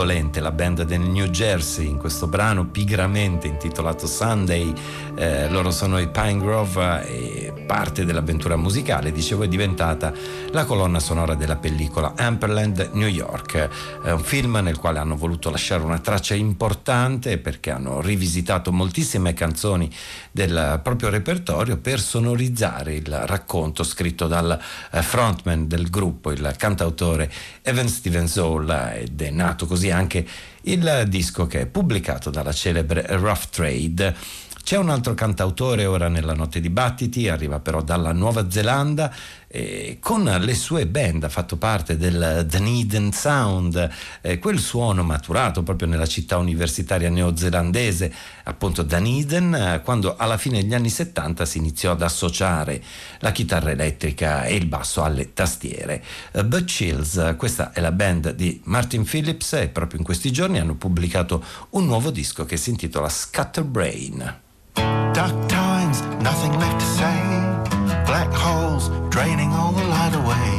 Indolente 0.00 0.40
la 0.40 0.50
band 0.50 0.84
del 0.84 1.00
New 1.00 1.26
Jersey 1.26 1.86
in 1.86 1.98
questo 1.98 2.26
brano 2.26 2.64
pigramente 2.64 3.46
intitolato 3.46 4.06
Sunday. 4.06 4.72
Eh, 5.14 5.50
loro 5.50 5.70
sono 5.70 5.98
i 5.98 6.08
Pine 6.08 6.38
Grove 6.38 7.06
e 7.06 7.39
parte 7.70 8.04
dell'avventura 8.04 8.56
musicale, 8.56 9.12
dicevo, 9.12 9.44
è 9.44 9.48
diventata 9.48 10.12
la 10.50 10.64
colonna 10.64 10.98
sonora 10.98 11.36
della 11.36 11.54
pellicola 11.54 12.14
Amperland 12.16 12.90
New 12.94 13.06
York. 13.06 13.68
È 14.02 14.10
un 14.10 14.24
film 14.24 14.58
nel 14.60 14.76
quale 14.76 14.98
hanno 14.98 15.16
voluto 15.16 15.50
lasciare 15.50 15.84
una 15.84 16.00
traccia 16.00 16.34
importante 16.34 17.38
perché 17.38 17.70
hanno 17.70 18.00
rivisitato 18.00 18.72
moltissime 18.72 19.34
canzoni 19.34 19.88
del 20.32 20.80
proprio 20.82 21.10
repertorio 21.10 21.76
per 21.76 22.00
sonorizzare 22.00 22.96
il 22.96 23.06
racconto 23.26 23.84
scritto 23.84 24.26
dal 24.26 24.60
eh, 24.90 25.00
frontman 25.00 25.68
del 25.68 25.90
gruppo, 25.90 26.32
il 26.32 26.52
cantautore 26.58 27.30
Evan 27.62 27.86
Stevens 27.86 28.36
Hall 28.36 28.68
ed 28.96 29.22
è 29.22 29.30
nato 29.30 29.66
così 29.66 29.92
anche 29.92 30.26
il 30.62 31.04
disco 31.06 31.46
che 31.46 31.60
è 31.60 31.66
pubblicato 31.66 32.30
dalla 32.30 32.52
celebre 32.52 33.06
Rough 33.10 33.48
Trade. 33.50 34.48
C'è 34.62 34.76
un 34.76 34.88
altro 34.88 35.14
cantautore 35.14 35.84
ora 35.86 36.08
nella 36.08 36.34
notte 36.34 36.60
di 36.60 36.70
battiti, 36.70 37.28
arriva 37.28 37.58
però 37.58 37.82
dalla 37.82 38.12
Nuova 38.12 38.50
Zelanda 38.50 39.12
eh, 39.52 39.98
con 40.00 40.22
le 40.22 40.54
sue 40.54 40.86
band, 40.86 41.24
ha 41.24 41.28
fatto 41.28 41.56
parte 41.56 41.96
del 41.96 42.46
Dunedin 42.48 43.12
Sound, 43.12 43.90
eh, 44.20 44.38
quel 44.38 44.60
suono 44.60 45.02
maturato 45.02 45.64
proprio 45.64 45.88
nella 45.88 46.06
città 46.06 46.36
universitaria 46.36 47.10
neozelandese, 47.10 48.12
appunto 48.44 48.82
Dunedin, 48.82 49.52
eh, 49.54 49.80
quando 49.82 50.14
alla 50.16 50.36
fine 50.36 50.62
degli 50.62 50.74
anni 50.74 50.88
70 50.88 51.44
si 51.44 51.58
iniziò 51.58 51.92
ad 51.92 52.02
associare 52.02 52.80
la 53.18 53.32
chitarra 53.32 53.72
elettrica 53.72 54.44
e 54.44 54.54
il 54.54 54.66
basso 54.66 55.02
alle 55.02 55.32
tastiere. 55.32 56.02
Uh, 56.32 56.44
But 56.44 56.64
Chills, 56.64 57.34
questa 57.36 57.72
è 57.72 57.80
la 57.80 57.92
band 57.92 58.34
di 58.34 58.60
Martin 58.64 59.04
Phillips 59.04 59.54
e 59.54 59.68
proprio 59.68 59.98
in 59.98 60.04
questi 60.04 60.30
giorni 60.30 60.58
hanno 60.58 60.74
pubblicato 60.74 61.44
un 61.70 61.86
nuovo 61.86 62.10
disco 62.10 62.44
che 62.44 62.56
si 62.56 62.70
intitola 62.70 63.08
Scatterbrain. 63.08 64.38
Dark 64.74 65.46
times, 65.46 66.00
nothing 66.20 66.56
left 66.56 66.78
to 66.78 66.86
say. 66.96 67.79
Black 68.06 68.30
holes 68.32 68.88
draining 69.10 69.52
all 69.52 69.72
the 69.72 69.84
light 69.84 70.14
away. 70.14 70.50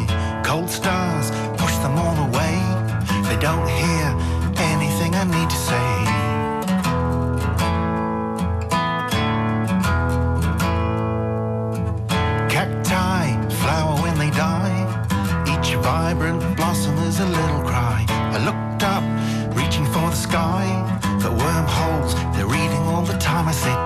Cold 0.43 0.69
stars 0.69 1.31
push 1.57 1.75
them 1.77 1.97
all 1.97 2.17
away. 2.27 2.55
They 3.27 3.37
don't 3.39 3.67
hear 3.67 4.05
anything 4.73 5.15
I 5.15 5.23
need 5.35 5.49
to 5.49 5.59
say. 5.69 5.91
Cacti 12.53 13.25
flower 13.61 13.95
when 14.01 14.17
they 14.17 14.31
die. 14.31 14.79
Each 15.51 15.75
vibrant 15.75 16.55
blossom 16.55 16.97
is 17.09 17.19
a 17.19 17.25
little 17.25 17.61
cry. 17.61 18.05
I 18.09 18.37
looked 18.47 18.83
up, 18.83 19.03
reaching 19.55 19.85
for 19.85 20.09
the 20.09 20.19
sky. 20.27 20.65
The 21.21 21.31
wormholes, 21.31 22.13
they're 22.35 22.47
reading 22.47 22.83
all 22.91 23.03
the 23.03 23.17
time 23.17 23.47
I 23.47 23.51
sit 23.51 23.80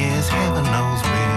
years, 0.00 0.28
heaven 0.28 0.64
knows 0.64 1.02
where. 1.02 1.30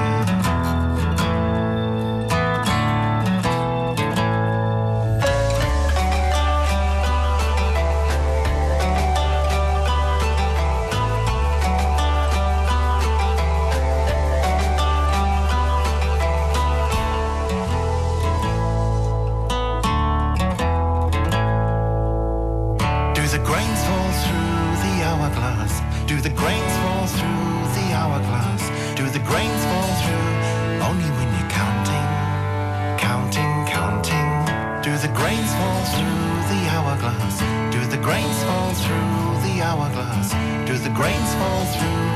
Do 23.13 23.27
the 23.27 23.43
grains 23.43 23.81
fall 23.87 24.11
through 24.23 24.71
the 24.83 24.93
hourglass? 25.03 25.73
Do 26.07 26.21
the 26.21 26.29
grains 26.29 26.72
Do 40.65 40.77
the 40.77 40.89
grains 40.89 41.33
fall 41.35 41.65
through 41.65 42.12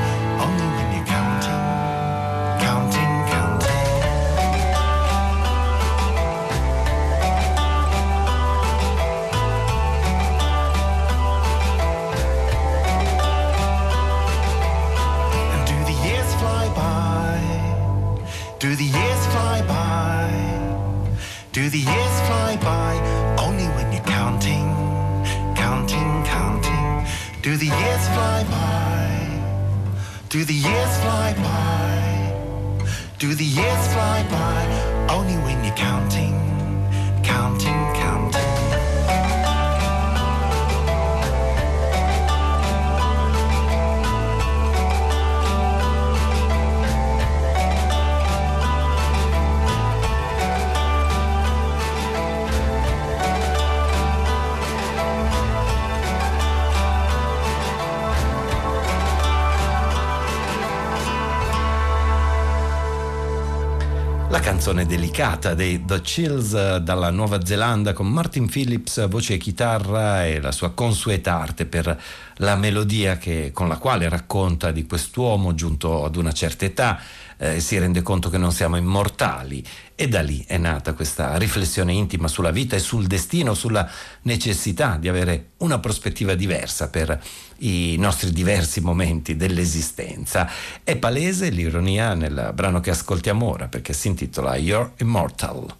canzone 64.68 64.84
delicata 64.84 65.54
dei 65.54 65.82
The 65.86 66.02
Chills 66.02 66.52
eh, 66.52 66.80
dalla 66.82 67.08
Nuova 67.08 67.42
Zelanda 67.42 67.94
con 67.94 68.06
Martin 68.06 68.50
Phillips, 68.50 69.08
voce 69.08 69.34
e 69.34 69.36
chitarra 69.38 70.26
e 70.26 70.42
la 70.42 70.52
sua 70.52 70.72
consueta 70.72 71.40
arte 71.40 71.64
per 71.64 71.98
la 72.36 72.54
melodia 72.54 73.16
che- 73.16 73.50
con 73.54 73.66
la 73.66 73.78
quale 73.78 74.10
racconta 74.10 74.70
di 74.70 74.84
quest'uomo 74.84 75.54
giunto 75.54 76.04
ad 76.04 76.16
una 76.16 76.32
certa 76.32 76.66
età, 76.66 77.00
eh, 77.38 77.60
si 77.60 77.78
rende 77.78 78.02
conto 78.02 78.28
che 78.30 78.38
non 78.38 78.52
siamo 78.52 78.76
immortali 78.76 79.64
e 79.94 80.08
da 80.08 80.20
lì 80.20 80.44
è 80.46 80.58
nata 80.58 80.92
questa 80.92 81.36
riflessione 81.38 81.92
intima 81.92 82.28
sulla 82.28 82.50
vita 82.50 82.76
e 82.76 82.80
sul 82.80 83.06
destino, 83.06 83.54
sulla 83.54 83.88
necessità 84.22 84.96
di 84.96 85.08
avere 85.08 85.50
una 85.58 85.78
prospettiva 85.78 86.34
diversa 86.34 86.88
per 86.88 87.20
i 87.58 87.96
nostri 87.98 88.32
diversi 88.32 88.80
momenti 88.80 89.36
dell'esistenza. 89.36 90.48
È 90.84 90.96
palese 90.96 91.50
l'ironia 91.50 92.14
nel 92.14 92.52
brano 92.54 92.80
che 92.80 92.90
ascoltiamo 92.90 93.46
ora 93.46 93.66
perché 93.66 93.92
si 93.92 94.08
intitola 94.08 94.56
You're 94.56 94.92
Immortal. 94.98 95.74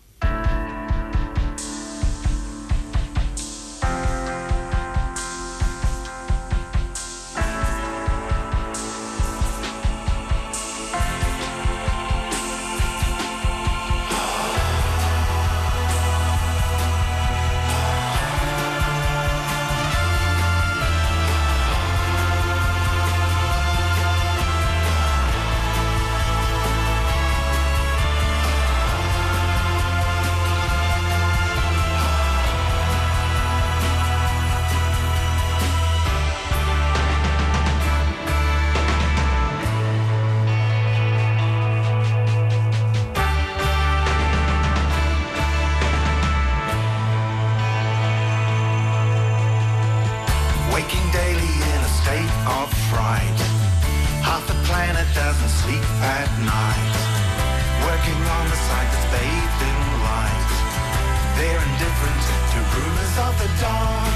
The 63.38 63.46
dark. 63.60 64.07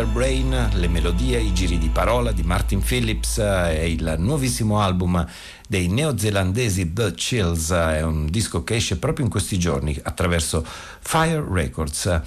Scatterbrain, 0.00 0.70
le 0.76 0.88
melodie, 0.88 1.38
i 1.38 1.52
giri 1.52 1.76
di 1.76 1.90
parola 1.90 2.32
di 2.32 2.42
Martin 2.42 2.80
Phillips 2.80 3.36
eh, 3.36 3.80
è 3.80 3.82
il 3.82 4.14
nuovissimo 4.16 4.80
album 4.80 5.26
dei 5.68 5.88
neozelandesi 5.88 6.94
The 6.94 7.12
Chills, 7.12 7.70
è 7.70 8.00
un 8.00 8.24
disco 8.30 8.64
che 8.64 8.76
esce 8.76 8.96
proprio 8.96 9.26
in 9.26 9.30
questi 9.30 9.58
giorni 9.58 9.94
attraverso 10.02 10.64
Fire 11.00 11.44
Records. 11.46 12.20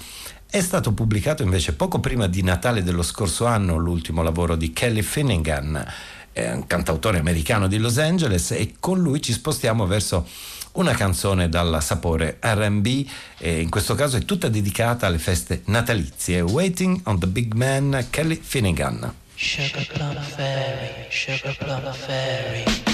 È 0.48 0.60
stato 0.60 0.92
pubblicato 0.92 1.42
invece 1.42 1.72
poco 1.72 1.98
prima 1.98 2.28
di 2.28 2.44
Natale 2.44 2.84
dello 2.84 3.02
scorso 3.02 3.44
anno 3.44 3.76
l'ultimo 3.76 4.22
lavoro 4.22 4.54
di 4.54 4.72
Kelly 4.72 5.02
Finnegan, 5.02 5.84
un 6.32 6.66
cantautore 6.68 7.18
americano 7.18 7.66
di 7.66 7.78
Los 7.78 7.98
Angeles 7.98 8.52
e 8.52 8.74
con 8.78 9.00
lui 9.00 9.20
ci 9.20 9.32
spostiamo 9.32 9.84
verso 9.84 10.28
una 10.74 10.94
canzone 10.94 11.48
dal 11.48 11.82
sapore 11.82 12.38
RB 12.40 13.06
e 13.38 13.60
in 13.60 13.70
questo 13.70 13.94
caso 13.94 14.16
è 14.16 14.24
tutta 14.24 14.48
dedicata 14.48 15.06
alle 15.06 15.18
feste 15.18 15.62
natalizie. 15.66 16.40
Waiting 16.40 17.00
on 17.04 17.18
the 17.18 17.26
Big 17.26 17.52
Man, 17.54 18.06
Kelly 18.10 18.40
Finnegan. 18.42 19.14
Sugar 19.34 19.86
plum 19.86 20.20
fairy, 20.20 21.06
sugar 21.10 21.56
plum 21.56 21.92
fairy. 21.92 22.93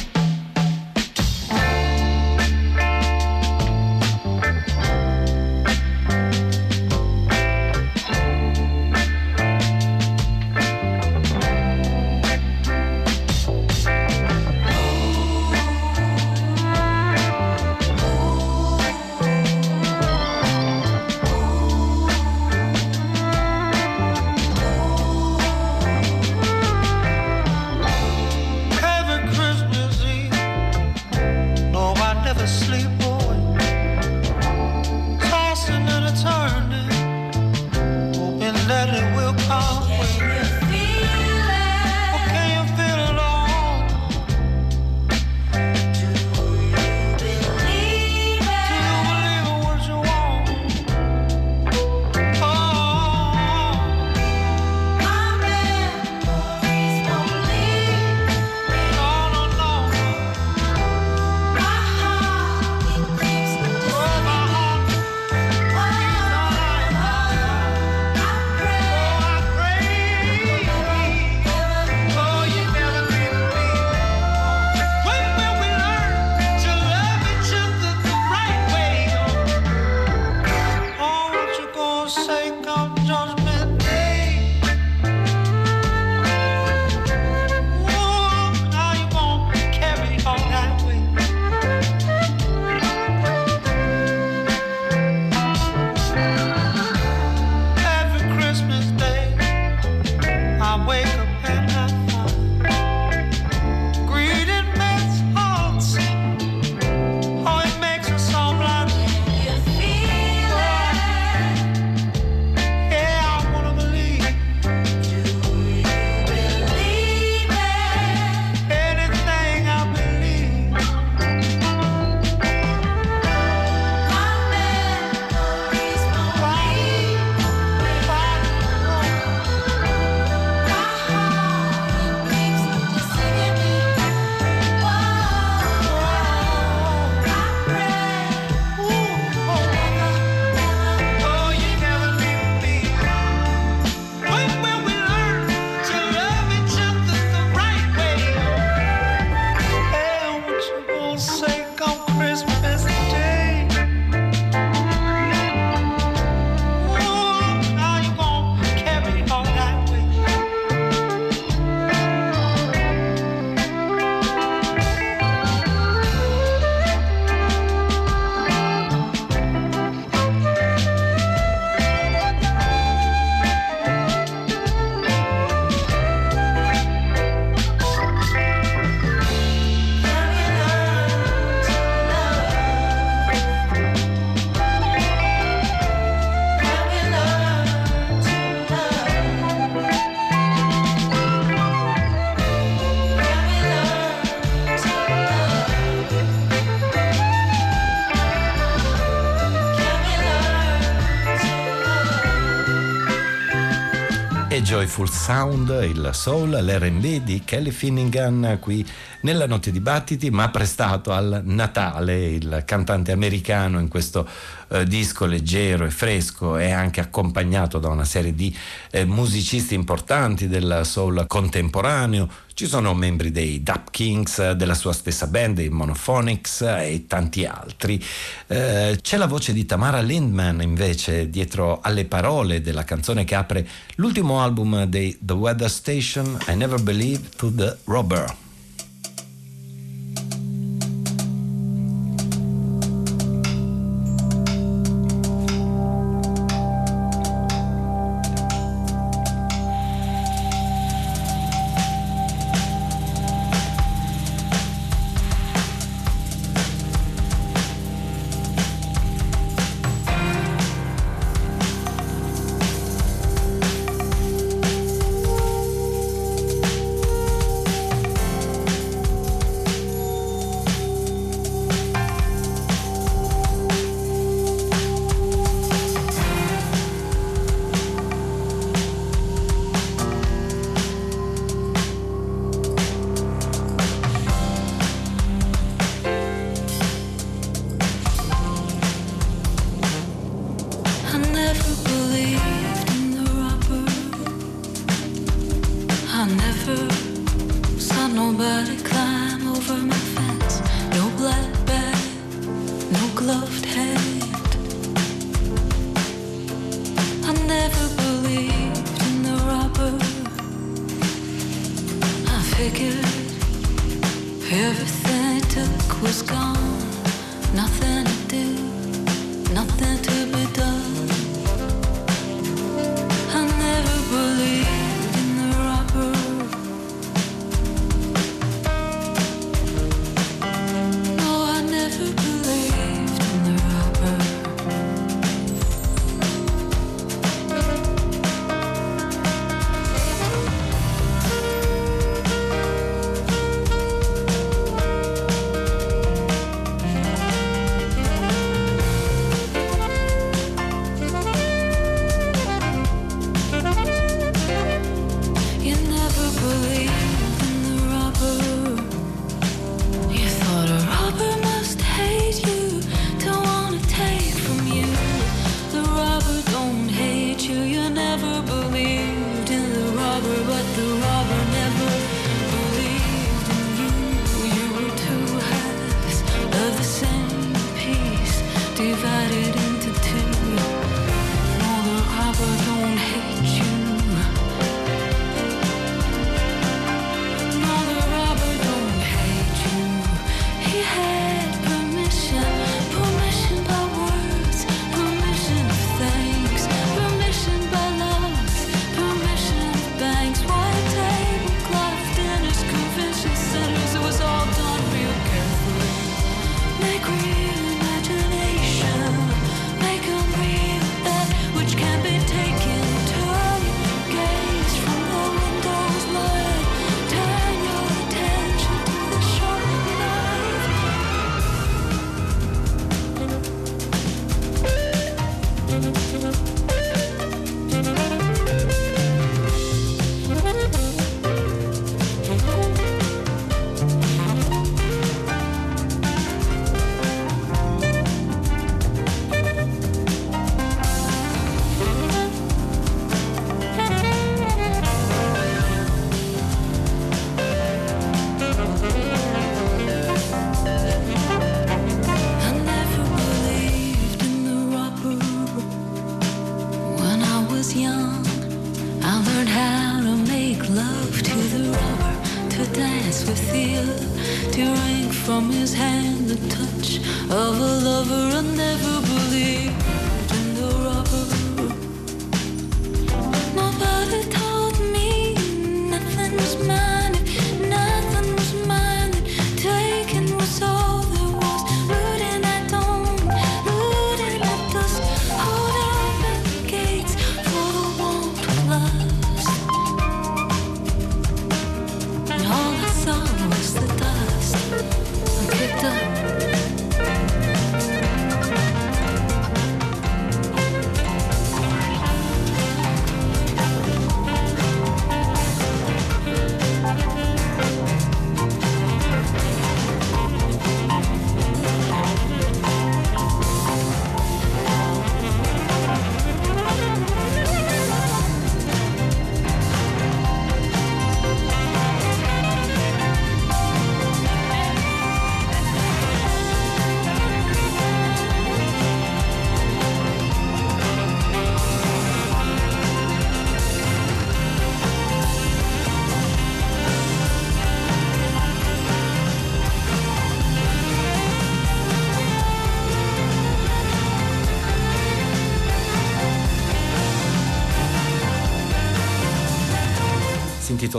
Joyful 204.81 205.11
Sound, 205.11 205.79
il 205.83 206.09
soul, 206.15 206.53
l'RB 206.53 207.23
di 207.23 207.43
Kelly 207.45 207.71
Finnegan 207.71 208.57
qui 208.63 208.83
nella 209.23 209.47
notte 209.47 209.71
di 209.71 209.81
battiti, 209.81 210.31
ma 210.31 210.49
prestato 210.51 211.13
al 211.13 211.43
Natale, 211.45 212.31
il 212.31 212.63
cantante 212.65 213.13
americano 213.13 213.79
in 213.79 213.89
questo 213.89 214.27
eh, 214.69 214.85
disco 214.85 215.27
leggero 215.27 215.85
e 215.85 215.91
fresco 215.91 216.57
e 216.57 216.71
anche 216.71 217.01
accompagnato 217.01 217.79
da 217.79 217.89
una 217.89 218.05
serie 218.05 218.35
di 218.35 218.55
eh, 218.91 219.05
musicisti 219.05 219.75
importanti 219.75 220.49
del 220.49 220.83
soul 220.85 221.25
contemporaneo. 221.27 222.29
Ci 222.55 222.67
sono 222.67 222.93
membri 222.95 223.31
dei 223.31 223.63
Dap 223.63 223.91
Kings, 223.91 224.53
della 224.53 224.75
sua 224.75 224.93
stessa 224.93 225.27
band, 225.27 225.59
i 225.59 225.71
Monophonics 225.71 226.61
e 226.63 227.05
tanti 227.07 227.45
altri. 227.45 228.03
Eh, 228.47 228.99
c'è 229.01 229.17
la 229.17 229.27
voce 229.27 229.53
di 229.53 229.65
Tamara 229.65 230.01
Lindman 230.01 230.61
invece 230.61 231.31
dietro 231.31 231.81
alle 231.81 232.05
parole 232.05 232.61
della 232.61 232.85
canzone 232.85 233.25
che 233.25 233.35
apre 233.35 233.67
l'ultimo 233.97 234.43
album 234.43 234.85
dei 234.85 235.17
The 235.21 235.33
Weather 235.33 235.71
Station, 235.71 236.39
I 236.49 236.55
Never 236.55 236.83
Believed 236.83 237.37
to 237.37 237.53
the 237.55 237.77
Robber. 237.85 238.49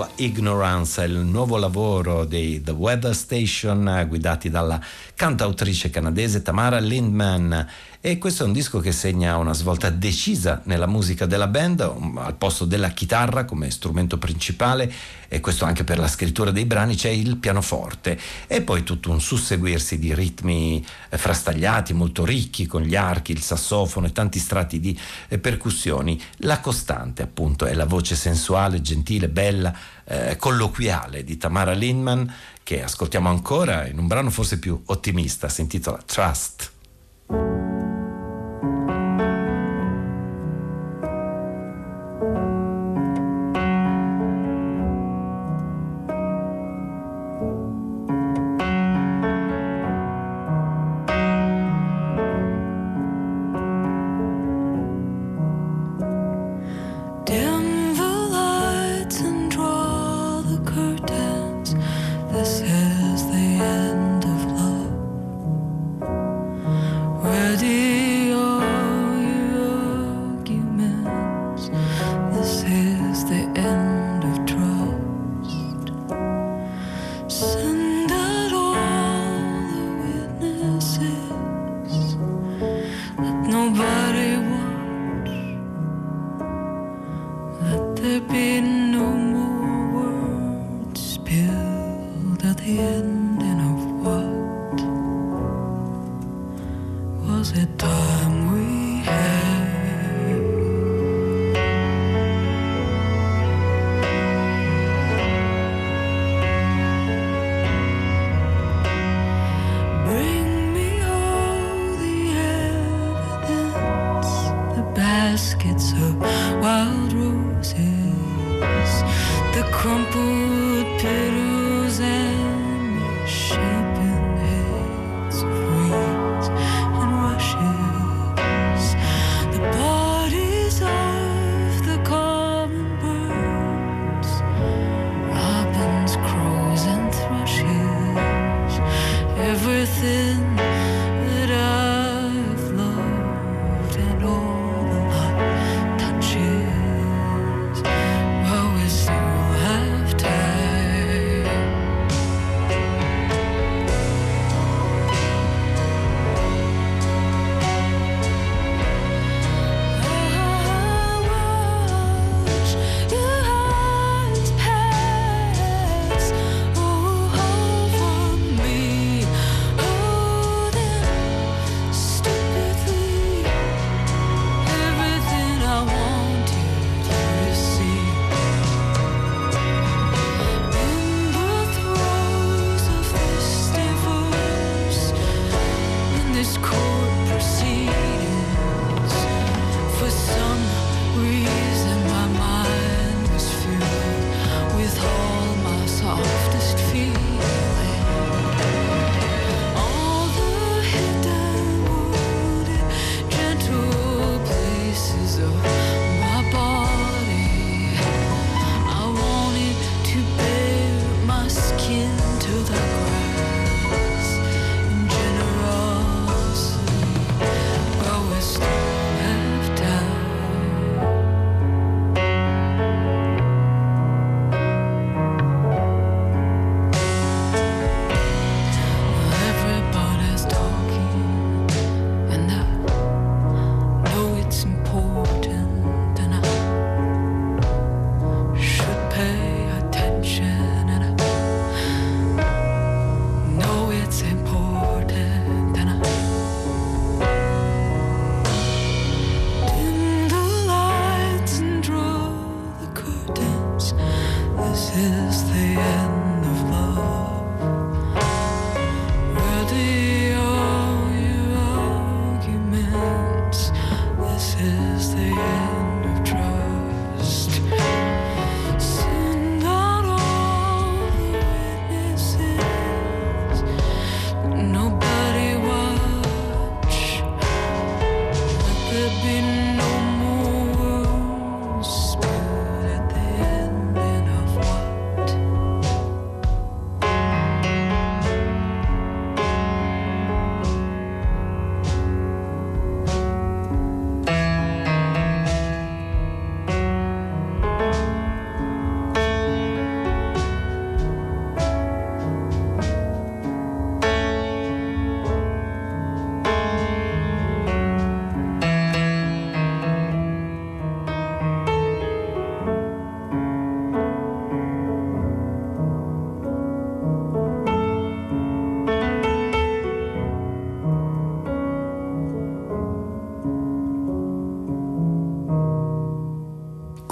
Intitola 0.01 0.10
Ignorance, 0.21 1.01
il 1.03 1.15
nuovo 1.15 1.57
lavoro 1.57 2.25
dei 2.25 2.61
The 2.61 2.69
Weather 2.69 3.15
Station 3.15 4.05
guidati 4.07 4.51
dalla 4.51 4.79
cantautrice 5.15 5.89
canadese 5.89 6.43
Tamara 6.43 6.77
Lindman 6.77 7.67
e 8.03 8.17
questo 8.17 8.41
è 8.43 8.47
un 8.47 8.51
disco 8.51 8.79
che 8.79 8.91
segna 8.91 9.37
una 9.37 9.53
svolta 9.53 9.91
decisa 9.91 10.61
nella 10.65 10.87
musica 10.87 11.27
della 11.27 11.45
band, 11.45 11.81
al 11.81 12.33
posto 12.35 12.65
della 12.65 12.89
chitarra 12.89 13.45
come 13.45 13.69
strumento 13.69 14.17
principale 14.17 14.91
e 15.27 15.39
questo 15.39 15.65
anche 15.65 15.83
per 15.83 15.99
la 15.99 16.07
scrittura 16.07 16.49
dei 16.49 16.65
brani 16.65 16.95
c'è 16.95 17.09
il 17.09 17.37
pianoforte 17.37 18.19
e 18.47 18.61
poi 18.61 18.81
tutto 18.81 19.11
un 19.11 19.21
susseguirsi 19.21 19.99
di 19.99 20.15
ritmi 20.15 20.83
eh, 21.09 21.17
frastagliati, 21.17 21.93
molto 21.93 22.25
ricchi 22.25 22.65
con 22.65 22.81
gli 22.81 22.95
archi, 22.95 23.33
il 23.33 23.41
sassofono 23.43 24.07
e 24.07 24.11
tanti 24.11 24.39
strati 24.39 24.79
di 24.79 24.99
eh, 25.27 25.37
percussioni. 25.37 26.19
La 26.37 26.59
costante 26.59 27.21
appunto 27.21 27.67
è 27.67 27.73
la 27.75 27.85
voce 27.85 28.15
sensuale, 28.15 28.81
gentile, 28.81 29.29
bella, 29.29 29.73
eh, 30.11 30.35
colloquiale 30.35 31.23
di 31.23 31.37
Tamara 31.37 31.71
Lindman 31.71 32.33
che 32.63 32.83
ascoltiamo 32.83 33.29
ancora 33.29 33.87
in 33.87 33.97
un 33.97 34.07
brano 34.07 34.29
forse 34.29 34.59
più 34.59 34.81
ottimista, 34.85 35.47
si 35.47 35.61
intitola 35.61 36.01
Trust. 36.05 36.71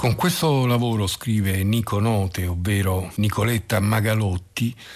Con 0.00 0.14
questo 0.14 0.64
lavoro, 0.64 1.06
scrive 1.06 1.62
Nico 1.62 2.00
Note, 2.00 2.46
ovvero 2.46 3.12
Nicoletta 3.16 3.80
Magalotti, 3.80 4.49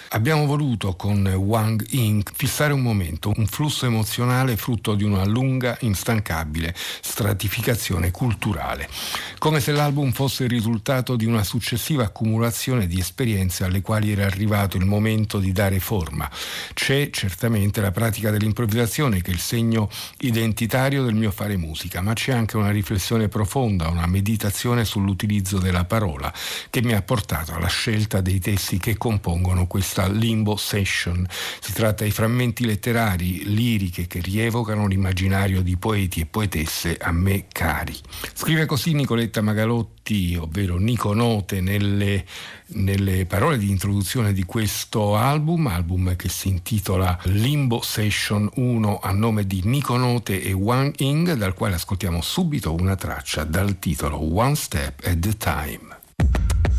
abbiamo 0.09 0.45
voluto 0.45 0.95
con 0.95 1.25
Wang 1.25 1.85
Inc. 1.91 2.31
fissare 2.33 2.73
un 2.73 2.81
momento, 2.81 3.31
un 3.37 3.45
flusso 3.47 3.85
emozionale 3.85 4.57
frutto 4.57 4.95
di 4.95 5.03
una 5.03 5.23
lunga, 5.23 5.77
instancabile 5.81 6.75
stratificazione 6.75 8.11
culturale, 8.11 8.89
come 9.37 9.59
se 9.59 9.71
l'album 9.71 10.11
fosse 10.11 10.43
il 10.43 10.49
risultato 10.49 11.15
di 11.15 11.25
una 11.25 11.43
successiva 11.43 12.03
accumulazione 12.03 12.87
di 12.87 12.99
esperienze 12.99 13.63
alle 13.63 13.81
quali 13.81 14.11
era 14.11 14.25
arrivato 14.25 14.75
il 14.75 14.85
momento 14.85 15.39
di 15.39 15.51
dare 15.51 15.79
forma. 15.79 16.29
C'è 16.73 17.09
certamente 17.11 17.79
la 17.79 17.91
pratica 17.91 18.31
dell'improvvisazione 18.31 19.21
che 19.21 19.31
è 19.31 19.33
il 19.33 19.39
segno 19.39 19.89
identitario 20.17 21.03
del 21.03 21.15
mio 21.15 21.31
fare 21.31 21.55
musica, 21.55 22.01
ma 22.01 22.13
c'è 22.13 22.33
anche 22.33 22.57
una 22.57 22.71
riflessione 22.71 23.29
profonda, 23.29 23.87
una 23.87 24.07
meditazione 24.07 24.83
su 24.83 25.03
sull'utilizzo 25.05 25.59
della 25.59 25.85
parola 25.85 26.33
che 26.69 26.81
mi 26.81 26.93
ha 26.93 27.01
portato 27.01 27.53
alla 27.53 27.67
scelta 27.67 28.21
dei 28.21 28.39
testi 28.39 28.77
che 28.79 28.97
compongono 28.97 29.54
questa 29.65 30.07
limbo 30.07 30.57
session. 30.57 31.25
Si 31.59 31.71
tratta 31.71 32.03
di 32.03 32.11
frammenti 32.11 32.65
letterari, 32.65 33.45
liriche 33.45 34.07
che 34.07 34.19
rievocano 34.19 34.87
l'immaginario 34.87 35.61
di 35.61 35.77
poeti 35.77 36.19
e 36.19 36.25
poetesse 36.25 36.97
a 36.99 37.11
me 37.11 37.45
cari. 37.51 37.95
Scrive 38.33 38.65
così 38.65 38.93
Nicoletta 38.93 39.41
Magalotti, 39.41 40.37
ovvero 40.39 40.77
Nico 40.77 41.13
Note, 41.13 41.61
nelle, 41.61 42.25
nelle 42.67 43.25
parole 43.25 43.57
di 43.57 43.69
introduzione 43.69 44.33
di 44.33 44.43
questo 44.43 45.15
album, 45.15 45.67
album 45.67 46.15
che 46.15 46.29
si 46.29 46.49
intitola 46.49 47.17
Limbo 47.23 47.81
Session 47.81 48.49
1 48.55 48.99
a 49.01 49.11
nome 49.11 49.47
di 49.47 49.61
Nico 49.63 49.97
Note 49.97 50.41
e 50.41 50.51
Wang 50.51 50.93
Ying, 50.97 51.33
dal 51.33 51.53
quale 51.53 51.75
ascoltiamo 51.75 52.21
subito 52.21 52.73
una 52.73 52.95
traccia 52.95 53.43
dal 53.43 53.79
titolo 53.79 54.17
One 54.17 54.55
step 54.55 55.01
at 55.05 55.25
a 55.25 55.33
time. 55.37 56.74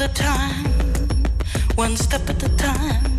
at 0.00 0.10
a 0.10 0.14
time, 0.14 0.64
one 1.74 1.94
step 1.94 2.30
at 2.30 2.42
a 2.42 2.48
time. 2.56 3.09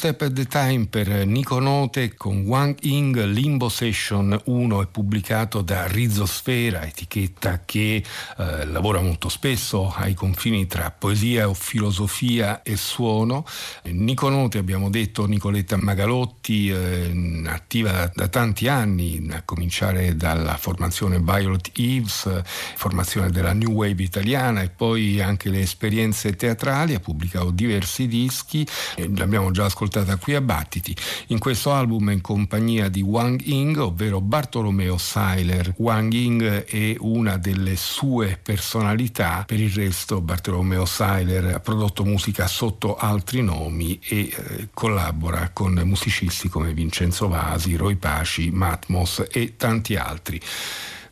Step 0.00 0.22
at 0.22 0.38
a 0.38 0.44
Time 0.46 0.86
per 0.86 1.26
Nico 1.26 1.58
Note 1.58 2.14
con 2.14 2.44
Wang 2.46 2.74
Ying 2.80 3.22
Limbo 3.24 3.68
Session 3.68 4.34
1 4.44 4.82
è 4.82 4.86
pubblicato 4.86 5.60
da 5.60 5.86
Rizosfera, 5.86 6.86
etichetta 6.86 7.64
che 7.66 8.02
eh, 8.38 8.64
lavora 8.64 9.02
molto 9.02 9.28
spesso 9.28 9.92
ai 9.94 10.14
confini 10.14 10.66
tra 10.66 10.90
poesia 10.90 11.50
o 11.50 11.52
filosofia 11.52 12.62
e 12.62 12.78
suono. 12.78 13.44
Nico 13.92 14.28
Note, 14.28 14.58
abbiamo 14.58 14.90
detto, 14.90 15.26
Nicoletta 15.26 15.76
Magalotti, 15.76 16.70
eh, 16.70 17.42
attiva 17.46 18.10
da, 18.14 18.28
tanti 18.28 18.68
anni, 18.68 19.28
a 19.30 19.42
cominciare 19.42 20.16
dalla 20.16 20.56
formazione 20.56 21.18
Violet 21.18 21.70
Eves, 21.76 22.42
formazione 22.76 23.30
della 23.30 23.52
New 23.52 23.72
Wave 23.72 24.02
italiana 24.02 24.62
e 24.62 24.68
poi 24.68 25.20
anche 25.20 25.50
le 25.50 25.60
esperienze 25.60 26.36
teatrali, 26.36 26.94
ha 26.94 27.00
pubblicato 27.00 27.50
diversi 27.50 28.06
dischi, 28.06 28.66
eh, 28.96 29.10
l'abbiamo 29.14 29.50
già 29.50 29.64
ascoltata 29.64 30.16
qui 30.16 30.34
a 30.34 30.40
Battiti. 30.40 30.94
In 31.28 31.38
questo 31.38 31.72
album 31.72 32.10
è 32.10 32.12
in 32.12 32.20
compagnia 32.20 32.88
di 32.88 33.02
Wang 33.02 33.40
Ying, 33.42 33.76
ovvero 33.78 34.20
Bartolomeo 34.20 34.98
Seiler. 34.98 35.74
Wang 35.78 36.12
Ying 36.12 36.64
è 36.64 36.96
una 37.00 37.36
delle 37.36 37.76
sue 37.76 38.38
personalità, 38.42 39.44
per 39.46 39.60
il 39.60 39.70
resto 39.70 40.20
Bartolomeo 40.20 40.84
Seiler 40.84 41.54
ha 41.54 41.60
prodotto 41.60 42.04
musica 42.04 42.46
sotto 42.46 42.96
altri 42.96 43.42
nomi 43.42 43.79
e 43.80 43.98
eh, 44.20 44.68
collabora 44.74 45.50
con 45.52 45.80
musicisti 45.84 46.48
come 46.48 46.72
Vincenzo 46.72 47.28
Vasi, 47.28 47.76
Roy 47.76 47.96
Paci, 47.96 48.50
Matmos 48.50 49.24
e 49.30 49.56
tanti 49.56 49.96
altri. 49.96 50.40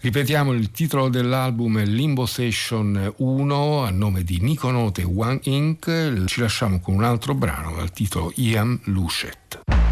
Ripetiamo 0.01 0.53
il 0.53 0.71
titolo 0.71 1.09
dell'album 1.09 1.83
Limbo 1.83 2.25
Session 2.25 3.15
1 3.17 3.85
a 3.85 3.91
nome 3.91 4.23
di 4.23 4.39
Nico 4.41 4.71
Note 4.71 5.03
One 5.03 5.41
Inc. 5.45 6.25
Ci 6.27 6.41
lasciamo 6.41 6.79
con 6.79 6.95
un 6.95 7.03
altro 7.03 7.35
brano 7.35 7.75
dal 7.75 7.91
titolo 7.91 8.33
Ian 8.37 8.79
Luchet. 8.85 9.88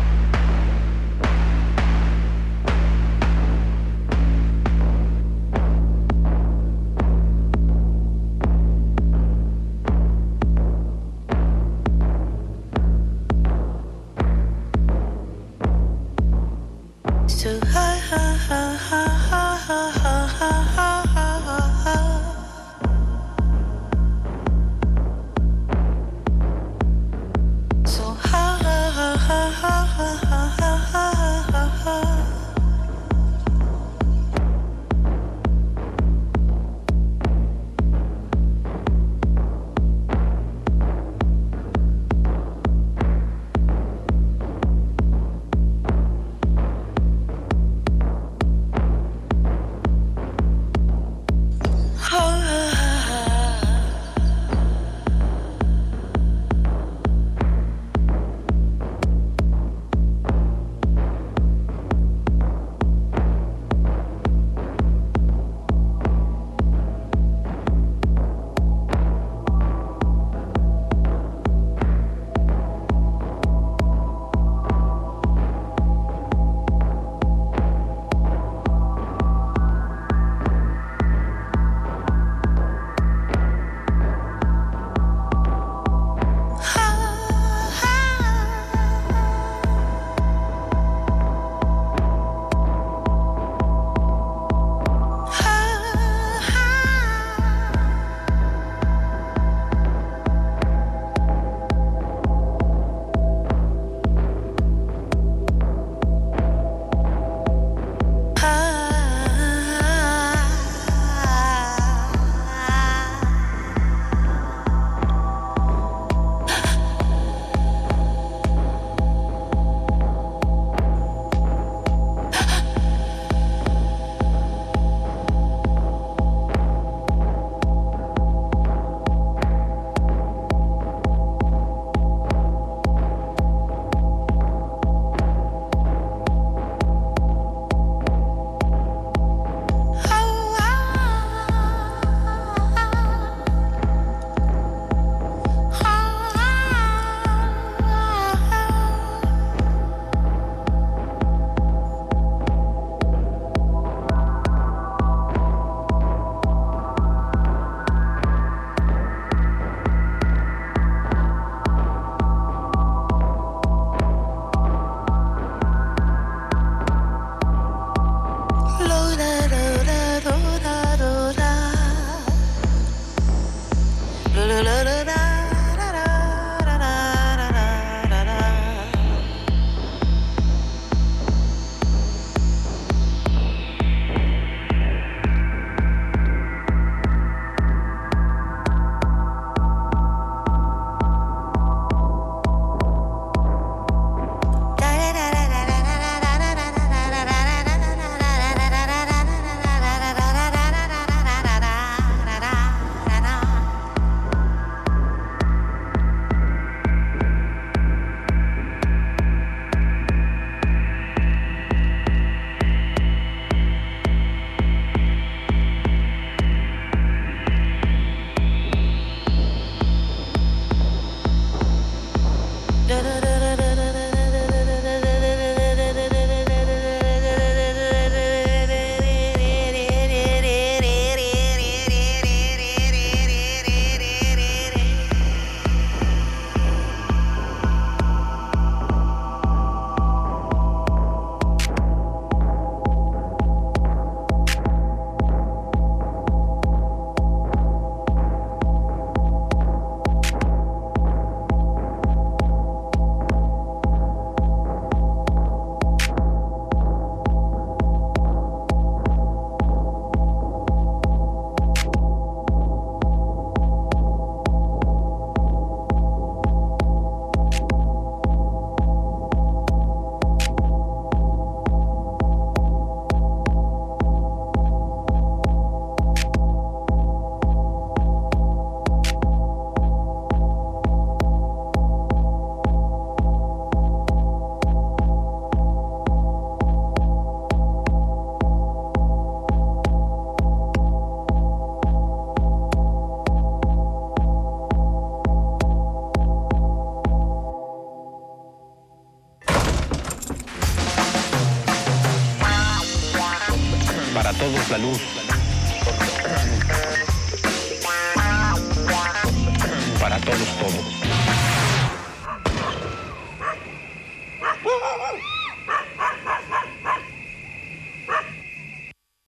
salud. 304.76 305.05